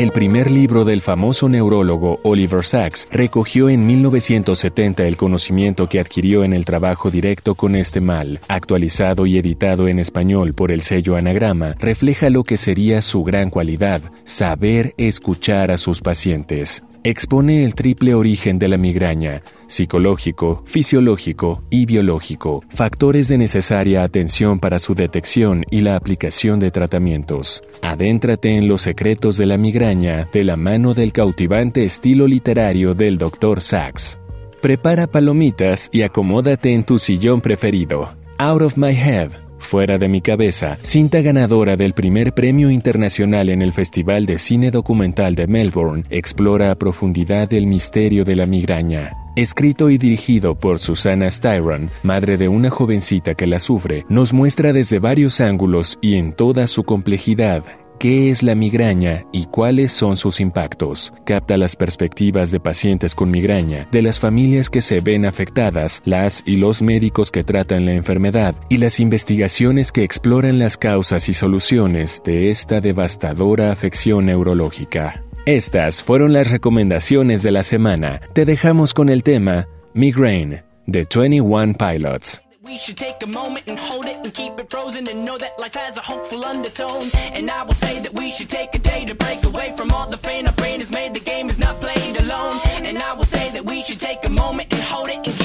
El 0.00 0.12
primer 0.12 0.50
libro 0.50 0.86
del 0.86 1.02
famoso 1.02 1.46
neurólogo 1.50 2.20
Oliver 2.22 2.64
Sacks 2.64 3.06
recogió 3.12 3.68
en 3.68 3.86
1970 3.86 5.06
el 5.06 5.18
conocimiento 5.18 5.90
que 5.90 6.00
adquirió 6.00 6.42
en 6.42 6.54
el 6.54 6.64
trabajo 6.64 7.10
directo 7.10 7.54
con 7.54 7.76
este 7.76 8.00
mal. 8.00 8.40
Actualizado 8.48 9.26
y 9.26 9.36
editado 9.36 9.88
en 9.88 9.98
español 9.98 10.54
por 10.54 10.72
el 10.72 10.80
sello 10.80 11.16
Anagrama, 11.16 11.74
refleja 11.78 12.30
lo 12.30 12.44
que 12.44 12.56
sería 12.56 13.02
su 13.02 13.24
gran 13.24 13.50
cualidad, 13.50 14.00
saber 14.24 14.94
escuchar 14.96 15.70
a 15.70 15.76
sus 15.76 16.00
pacientes 16.00 16.82
expone 17.04 17.64
el 17.64 17.74
triple 17.74 18.14
origen 18.14 18.58
de 18.58 18.68
la 18.68 18.76
migraña, 18.76 19.42
psicológico, 19.66 20.62
fisiológico 20.66 21.62
y 21.70 21.86
biológico, 21.86 22.62
factores 22.68 23.28
de 23.28 23.38
necesaria 23.38 24.02
atención 24.02 24.60
para 24.60 24.78
su 24.78 24.94
detección 24.94 25.64
y 25.70 25.80
la 25.80 25.96
aplicación 25.96 26.60
de 26.60 26.70
tratamientos. 26.70 27.62
Adéntrate 27.82 28.56
en 28.56 28.68
los 28.68 28.82
secretos 28.82 29.36
de 29.36 29.46
la 29.46 29.56
migraña 29.56 30.28
de 30.32 30.44
la 30.44 30.56
mano 30.56 30.94
del 30.94 31.12
cautivante 31.12 31.84
estilo 31.84 32.26
literario 32.26 32.94
del 32.94 33.18
Dr. 33.18 33.60
Sachs. 33.60 34.18
Prepara 34.60 35.06
palomitas 35.06 35.88
y 35.92 36.02
acomódate 36.02 36.74
en 36.74 36.84
tu 36.84 36.98
sillón 36.98 37.40
preferido. 37.40 38.14
Out 38.38 38.62
of 38.62 38.76
My 38.76 38.92
Head 38.92 39.49
Fuera 39.60 39.98
de 39.98 40.08
mi 40.08 40.20
cabeza, 40.20 40.76
cinta 40.82 41.20
ganadora 41.20 41.76
del 41.76 41.92
primer 41.92 42.32
premio 42.32 42.70
internacional 42.70 43.50
en 43.50 43.62
el 43.62 43.72
Festival 43.72 44.26
de 44.26 44.38
Cine 44.38 44.72
Documental 44.72 45.36
de 45.36 45.46
Melbourne, 45.46 46.02
explora 46.10 46.72
a 46.72 46.74
profundidad 46.74 47.52
el 47.52 47.66
misterio 47.66 48.24
de 48.24 48.34
la 48.34 48.46
migraña. 48.46 49.12
Escrito 49.36 49.88
y 49.90 49.98
dirigido 49.98 50.56
por 50.56 50.80
Susana 50.80 51.30
Styron, 51.30 51.88
madre 52.02 52.36
de 52.36 52.48
una 52.48 52.68
jovencita 52.68 53.34
que 53.34 53.46
la 53.46 53.60
sufre, 53.60 54.04
nos 54.08 54.32
muestra 54.32 54.72
desde 54.72 54.98
varios 54.98 55.40
ángulos 55.40 55.98
y 56.00 56.16
en 56.16 56.32
toda 56.32 56.66
su 56.66 56.82
complejidad 56.82 57.62
qué 58.00 58.30
es 58.30 58.42
la 58.42 58.54
migraña 58.54 59.26
y 59.30 59.44
cuáles 59.44 59.92
son 59.92 60.16
sus 60.16 60.40
impactos. 60.40 61.12
Capta 61.26 61.58
las 61.58 61.76
perspectivas 61.76 62.50
de 62.50 62.58
pacientes 62.58 63.14
con 63.14 63.30
migraña, 63.30 63.86
de 63.92 64.00
las 64.00 64.18
familias 64.18 64.70
que 64.70 64.80
se 64.80 65.00
ven 65.00 65.26
afectadas, 65.26 66.00
las 66.06 66.42
y 66.46 66.56
los 66.56 66.80
médicos 66.80 67.30
que 67.30 67.44
tratan 67.44 67.84
la 67.84 67.92
enfermedad 67.92 68.54
y 68.70 68.78
las 68.78 69.00
investigaciones 69.00 69.92
que 69.92 70.02
exploran 70.02 70.58
las 70.58 70.78
causas 70.78 71.28
y 71.28 71.34
soluciones 71.34 72.22
de 72.24 72.50
esta 72.50 72.80
devastadora 72.80 73.70
afección 73.70 74.26
neurológica. 74.26 75.22
Estas 75.44 76.02
fueron 76.02 76.32
las 76.32 76.50
recomendaciones 76.50 77.42
de 77.42 77.50
la 77.50 77.62
semana. 77.62 78.20
Te 78.32 78.46
dejamos 78.46 78.94
con 78.94 79.10
el 79.10 79.22
tema 79.22 79.68
Migraine 79.92 80.64
de 80.86 81.06
21 81.14 81.74
Pilots. 81.74 82.40
We 82.62 82.76
should 82.76 82.98
take 82.98 83.22
a 83.22 83.26
moment 83.26 83.64
and 83.68 83.78
hold 83.78 84.04
it 84.04 84.16
and 84.16 84.34
keep 84.34 84.60
it 84.60 84.68
frozen 84.68 85.08
and 85.08 85.24
know 85.24 85.38
that 85.38 85.58
life 85.58 85.72
has 85.74 85.96
a 85.96 86.02
hopeful 86.02 86.44
undertone. 86.44 87.08
And 87.14 87.50
I 87.50 87.62
will 87.62 87.72
say 87.72 88.00
that 88.00 88.12
we 88.12 88.30
should 88.32 88.50
take 88.50 88.74
a 88.74 88.78
day 88.78 89.06
to 89.06 89.14
break 89.14 89.44
away 89.44 89.72
from 89.78 89.90
all 89.92 90.06
the 90.06 90.18
pain 90.18 90.46
our 90.46 90.52
brain 90.52 90.80
has 90.80 90.92
made. 90.92 91.14
The 91.14 91.20
game 91.20 91.48
is 91.48 91.58
not 91.58 91.80
played 91.80 92.20
alone. 92.20 92.52
And 92.66 92.98
I 92.98 93.14
will 93.14 93.24
say 93.24 93.50
that 93.52 93.64
we 93.64 93.82
should 93.82 93.98
take 93.98 94.26
a 94.26 94.28
moment 94.28 94.68
and 94.74 94.82
hold 94.82 95.08
it 95.08 95.26
and 95.26 95.39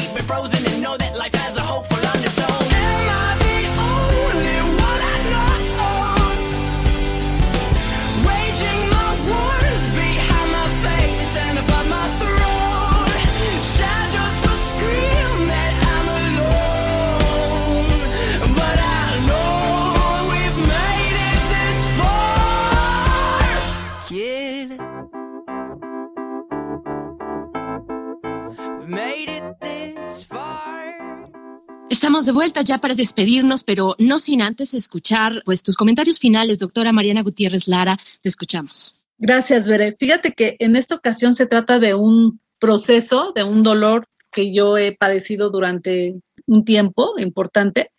Estamos 32.06 32.28
de 32.28 32.34
vuelta 32.34 32.62
ya 32.62 32.78
para 32.78 32.94
despedirnos, 32.94 33.64
pero 33.64 33.96
no 33.98 34.20
sin 34.20 34.44
antes 34.44 34.76
escuchar 34.76 35.42
pues 35.44 35.64
tus 35.64 35.76
comentarios 35.76 36.20
finales, 36.20 36.60
doctora 36.60 36.92
Mariana 36.92 37.24
Gutiérrez 37.24 37.68
Lara. 37.68 37.98
Te 38.22 38.30
escuchamos. 38.30 39.02
Gracias, 39.18 39.68
Bere. 39.68 39.96
Fíjate 40.00 40.34
que 40.34 40.56
en 40.60 40.76
esta 40.76 40.94
ocasión 40.94 41.34
se 41.34 41.48
trata 41.48 41.80
de 41.80 41.96
un 41.96 42.40
proceso, 42.60 43.32
de 43.34 43.44
un 43.44 43.64
dolor 43.64 44.08
que 44.32 44.54
yo 44.54 44.78
he 44.78 44.96
padecido 44.96 45.50
durante 45.50 46.14
un 46.46 46.64
tiempo 46.64 47.16
importante, 47.18 47.90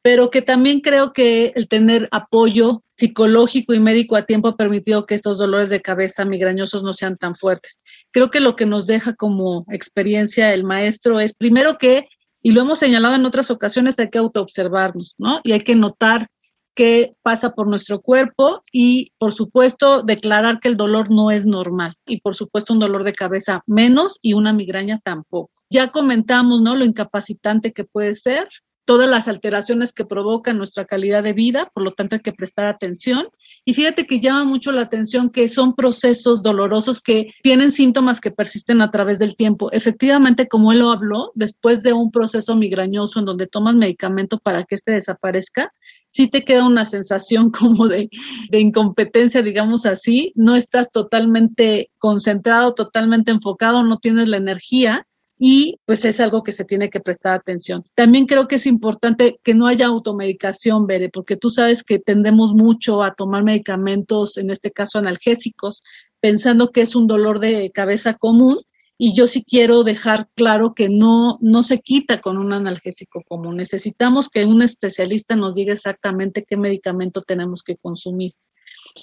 pero 0.00 0.30
que 0.30 0.40
también 0.40 0.80
creo 0.80 1.12
que 1.12 1.52
el 1.54 1.68
tener 1.68 2.08
apoyo 2.12 2.82
psicológico 2.96 3.74
y 3.74 3.78
médico 3.78 4.16
a 4.16 4.24
tiempo 4.24 4.48
ha 4.48 4.56
permitido 4.56 5.04
que 5.04 5.16
estos 5.16 5.36
dolores 5.36 5.68
de 5.68 5.82
cabeza 5.82 6.24
migrañosos 6.24 6.82
no 6.82 6.94
sean 6.94 7.18
tan 7.18 7.34
fuertes. 7.34 7.78
Creo 8.10 8.30
que 8.30 8.40
lo 8.40 8.56
que 8.56 8.64
nos 8.64 8.86
deja 8.86 9.14
como 9.16 9.66
experiencia 9.68 10.54
el 10.54 10.64
maestro 10.64 11.20
es 11.20 11.34
primero 11.34 11.76
que, 11.76 12.08
y 12.42 12.52
lo 12.52 12.62
hemos 12.62 12.78
señalado 12.78 13.14
en 13.14 13.26
otras 13.26 13.50
ocasiones, 13.50 13.98
hay 13.98 14.10
que 14.10 14.18
autoobservarnos, 14.18 15.14
¿no? 15.18 15.40
Y 15.44 15.52
hay 15.52 15.60
que 15.60 15.76
notar 15.76 16.28
qué 16.74 17.14
pasa 17.22 17.52
por 17.54 17.66
nuestro 17.66 18.00
cuerpo 18.00 18.62
y, 18.72 19.12
por 19.18 19.32
supuesto, 19.32 20.02
declarar 20.02 20.60
que 20.60 20.68
el 20.68 20.76
dolor 20.76 21.10
no 21.10 21.30
es 21.30 21.44
normal 21.44 21.96
y, 22.06 22.20
por 22.20 22.34
supuesto, 22.34 22.72
un 22.72 22.78
dolor 22.78 23.04
de 23.04 23.12
cabeza 23.12 23.62
menos 23.66 24.18
y 24.22 24.32
una 24.32 24.52
migraña 24.52 25.00
tampoco. 25.02 25.50
Ya 25.68 25.90
comentamos, 25.90 26.62
¿no? 26.62 26.74
Lo 26.76 26.84
incapacitante 26.84 27.72
que 27.72 27.84
puede 27.84 28.16
ser, 28.16 28.48
todas 28.90 29.08
las 29.08 29.28
alteraciones 29.28 29.92
que 29.92 30.04
provocan 30.04 30.58
nuestra 30.58 30.84
calidad 30.84 31.22
de 31.22 31.32
vida, 31.32 31.70
por 31.72 31.84
lo 31.84 31.92
tanto 31.92 32.16
hay 32.16 32.22
que 32.22 32.32
prestar 32.32 32.66
atención. 32.66 33.28
Y 33.64 33.74
fíjate 33.74 34.04
que 34.04 34.18
llama 34.18 34.42
mucho 34.42 34.72
la 34.72 34.80
atención 34.80 35.30
que 35.30 35.48
son 35.48 35.76
procesos 35.76 36.42
dolorosos 36.42 37.00
que 37.00 37.32
tienen 37.40 37.70
síntomas 37.70 38.20
que 38.20 38.32
persisten 38.32 38.82
a 38.82 38.90
través 38.90 39.20
del 39.20 39.36
tiempo. 39.36 39.70
Efectivamente, 39.70 40.48
como 40.48 40.72
él 40.72 40.80
lo 40.80 40.90
habló, 40.90 41.30
después 41.36 41.84
de 41.84 41.92
un 41.92 42.10
proceso 42.10 42.56
migrañoso 42.56 43.20
en 43.20 43.26
donde 43.26 43.46
tomas 43.46 43.76
medicamento 43.76 44.40
para 44.40 44.64
que 44.64 44.74
este 44.74 44.90
desaparezca, 44.90 45.72
sí 46.10 46.26
te 46.26 46.44
queda 46.44 46.66
una 46.66 46.84
sensación 46.84 47.52
como 47.52 47.86
de, 47.86 48.10
de, 48.50 48.58
incompetencia, 48.58 49.40
digamos 49.40 49.86
así, 49.86 50.32
no 50.34 50.56
estás 50.56 50.90
totalmente 50.90 51.92
concentrado, 51.98 52.74
totalmente 52.74 53.30
enfocado, 53.30 53.84
no 53.84 53.98
tienes 53.98 54.26
la 54.26 54.38
energía 54.38 55.06
y 55.42 55.80
pues 55.86 56.04
es 56.04 56.20
algo 56.20 56.42
que 56.42 56.52
se 56.52 56.66
tiene 56.66 56.90
que 56.90 57.00
prestar 57.00 57.32
atención. 57.32 57.82
También 57.94 58.26
creo 58.26 58.46
que 58.46 58.56
es 58.56 58.66
importante 58.66 59.40
que 59.42 59.54
no 59.54 59.66
haya 59.66 59.86
automedicación, 59.86 60.86
Bere, 60.86 61.08
porque 61.08 61.38
tú 61.38 61.48
sabes 61.48 61.82
que 61.82 61.98
tendemos 61.98 62.52
mucho 62.52 63.02
a 63.02 63.14
tomar 63.14 63.42
medicamentos, 63.42 64.36
en 64.36 64.50
este 64.50 64.70
caso 64.70 64.98
analgésicos, 64.98 65.82
pensando 66.20 66.72
que 66.72 66.82
es 66.82 66.94
un 66.94 67.06
dolor 67.06 67.40
de 67.40 67.70
cabeza 67.70 68.12
común 68.12 68.58
y 68.98 69.14
yo 69.14 69.28
sí 69.28 69.42
quiero 69.42 69.82
dejar 69.82 70.28
claro 70.34 70.74
que 70.74 70.90
no, 70.90 71.38
no 71.40 71.62
se 71.62 71.78
quita 71.78 72.20
con 72.20 72.36
un 72.36 72.52
analgésico 72.52 73.22
común. 73.26 73.56
Necesitamos 73.56 74.28
que 74.28 74.44
un 74.44 74.60
especialista 74.60 75.36
nos 75.36 75.54
diga 75.54 75.72
exactamente 75.72 76.44
qué 76.46 76.58
medicamento 76.58 77.22
tenemos 77.22 77.62
que 77.62 77.78
consumir. 77.78 78.32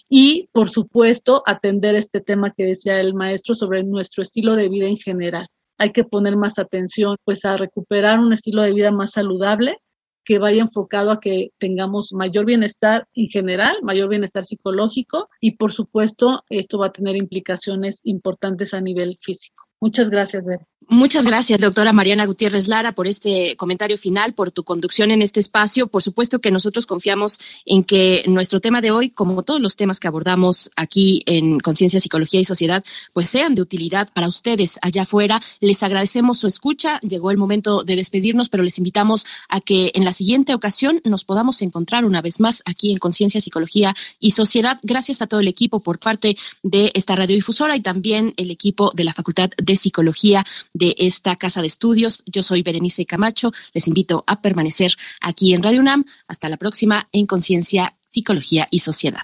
Y, 0.07 0.49
por 0.51 0.69
supuesto, 0.69 1.41
atender 1.47 1.95
este 1.95 2.21
tema 2.21 2.53
que 2.53 2.63
decía 2.63 2.99
el 2.99 3.15
maestro 3.15 3.55
sobre 3.55 3.83
nuestro 3.83 4.21
estilo 4.21 4.55
de 4.55 4.69
vida 4.69 4.85
en 4.85 4.97
general. 4.97 5.47
Hay 5.77 5.91
que 5.91 6.03
poner 6.03 6.37
más 6.37 6.59
atención 6.59 7.17
pues 7.23 7.45
a 7.45 7.57
recuperar 7.57 8.19
un 8.19 8.33
estilo 8.33 8.61
de 8.63 8.73
vida 8.73 8.91
más 8.91 9.11
saludable 9.11 9.77
que 10.25 10.39
vaya 10.39 10.61
enfocado 10.61 11.11
a 11.11 11.21
que 11.21 11.51
tengamos 11.57 12.11
mayor 12.11 12.45
bienestar 12.45 13.07
en 13.13 13.27
general, 13.27 13.77
mayor 13.81 14.09
bienestar 14.09 14.43
psicológico 14.43 15.29
y 15.39 15.51
por 15.55 15.71
supuesto 15.71 16.43
esto 16.49 16.79
va 16.79 16.87
a 16.87 16.91
tener 16.91 17.15
implicaciones 17.15 18.01
importantes 18.03 18.73
a 18.73 18.81
nivel 18.81 19.17
físico. 19.21 19.66
Muchas 19.79 20.09
gracias, 20.09 20.45
Beth. 20.45 20.61
Muchas 20.89 21.25
gracias, 21.25 21.59
doctora 21.59 21.91
Mariana 21.91 22.25
Gutiérrez 22.25 22.69
Lara, 22.69 22.93
por 22.93 23.07
este 23.07 23.57
comentario 23.57 23.97
final, 23.97 24.33
por 24.33 24.51
tu 24.51 24.63
conducción 24.63 25.11
en 25.11 25.21
este 25.21 25.41
espacio. 25.41 25.87
Por 25.87 26.01
supuesto 26.01 26.39
que 26.39 26.49
nosotros 26.49 26.85
confiamos 26.85 27.39
en 27.65 27.83
que 27.83 28.23
nuestro 28.25 28.61
tema 28.61 28.79
de 28.79 28.91
hoy, 28.91 29.09
como 29.09 29.43
todos 29.43 29.59
los 29.59 29.75
temas 29.75 29.99
que 29.99 30.07
abordamos 30.07 30.71
aquí 30.77 31.23
en 31.25 31.59
Conciencia, 31.59 31.99
Psicología 31.99 32.39
y 32.39 32.45
Sociedad, 32.45 32.85
pues 33.11 33.27
sean 33.27 33.53
de 33.53 33.63
utilidad 33.63 34.07
para 34.13 34.29
ustedes 34.29 34.79
allá 34.81 35.01
afuera. 35.01 35.41
Les 35.59 35.83
agradecemos 35.83 36.39
su 36.39 36.47
escucha. 36.47 37.01
Llegó 37.01 37.31
el 37.31 37.37
momento 37.37 37.83
de 37.83 37.97
despedirnos, 37.97 38.47
pero 38.47 38.63
les 38.63 38.77
invitamos 38.77 39.25
a 39.49 39.59
que 39.59 39.91
en 39.93 40.05
la 40.05 40.13
siguiente 40.13 40.55
ocasión 40.55 41.01
nos 41.03 41.25
podamos 41.25 41.61
encontrar 41.61 42.05
una 42.05 42.21
vez 42.21 42.39
más 42.39 42.63
aquí 42.65 42.93
en 42.93 42.99
Conciencia, 42.99 43.41
Psicología 43.41 43.93
y 44.21 44.31
Sociedad. 44.31 44.79
Gracias 44.83 45.21
a 45.21 45.27
todo 45.27 45.41
el 45.41 45.49
equipo 45.49 45.81
por 45.81 45.99
parte 45.99 46.37
de 46.63 46.91
esta 46.93 47.17
radiodifusora 47.17 47.75
y 47.75 47.81
también 47.81 48.33
el 48.37 48.51
equipo 48.51 48.93
de 48.95 49.03
la 49.03 49.13
Facultad 49.13 49.49
de 49.61 49.66
Psicología 49.75 50.45
de 50.73 50.95
esta 50.97 51.35
casa 51.35 51.61
de 51.61 51.67
estudios. 51.67 52.23
Yo 52.25 52.43
soy 52.43 52.63
Berenice 52.63 53.05
Camacho. 53.05 53.51
Les 53.73 53.87
invito 53.87 54.23
a 54.27 54.41
permanecer 54.41 54.93
aquí 55.21 55.53
en 55.53 55.63
Radio 55.63 55.81
UNAM. 55.81 56.05
Hasta 56.27 56.49
la 56.49 56.57
próxima 56.57 57.09
en 57.11 57.25
Conciencia, 57.25 57.95
Psicología 58.05 58.67
y 58.71 58.79
Sociedad. 58.79 59.23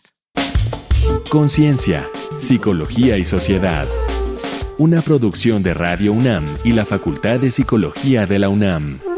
Conciencia, 1.29 2.07
Psicología 2.39 3.17
y 3.17 3.25
Sociedad. 3.25 3.87
Una 4.77 5.01
producción 5.01 5.63
de 5.63 5.73
Radio 5.73 6.11
UNAM 6.13 6.45
y 6.63 6.73
la 6.73 6.85
Facultad 6.85 7.39
de 7.39 7.51
Psicología 7.51 8.25
de 8.25 8.39
la 8.39 8.49
UNAM. 8.49 9.12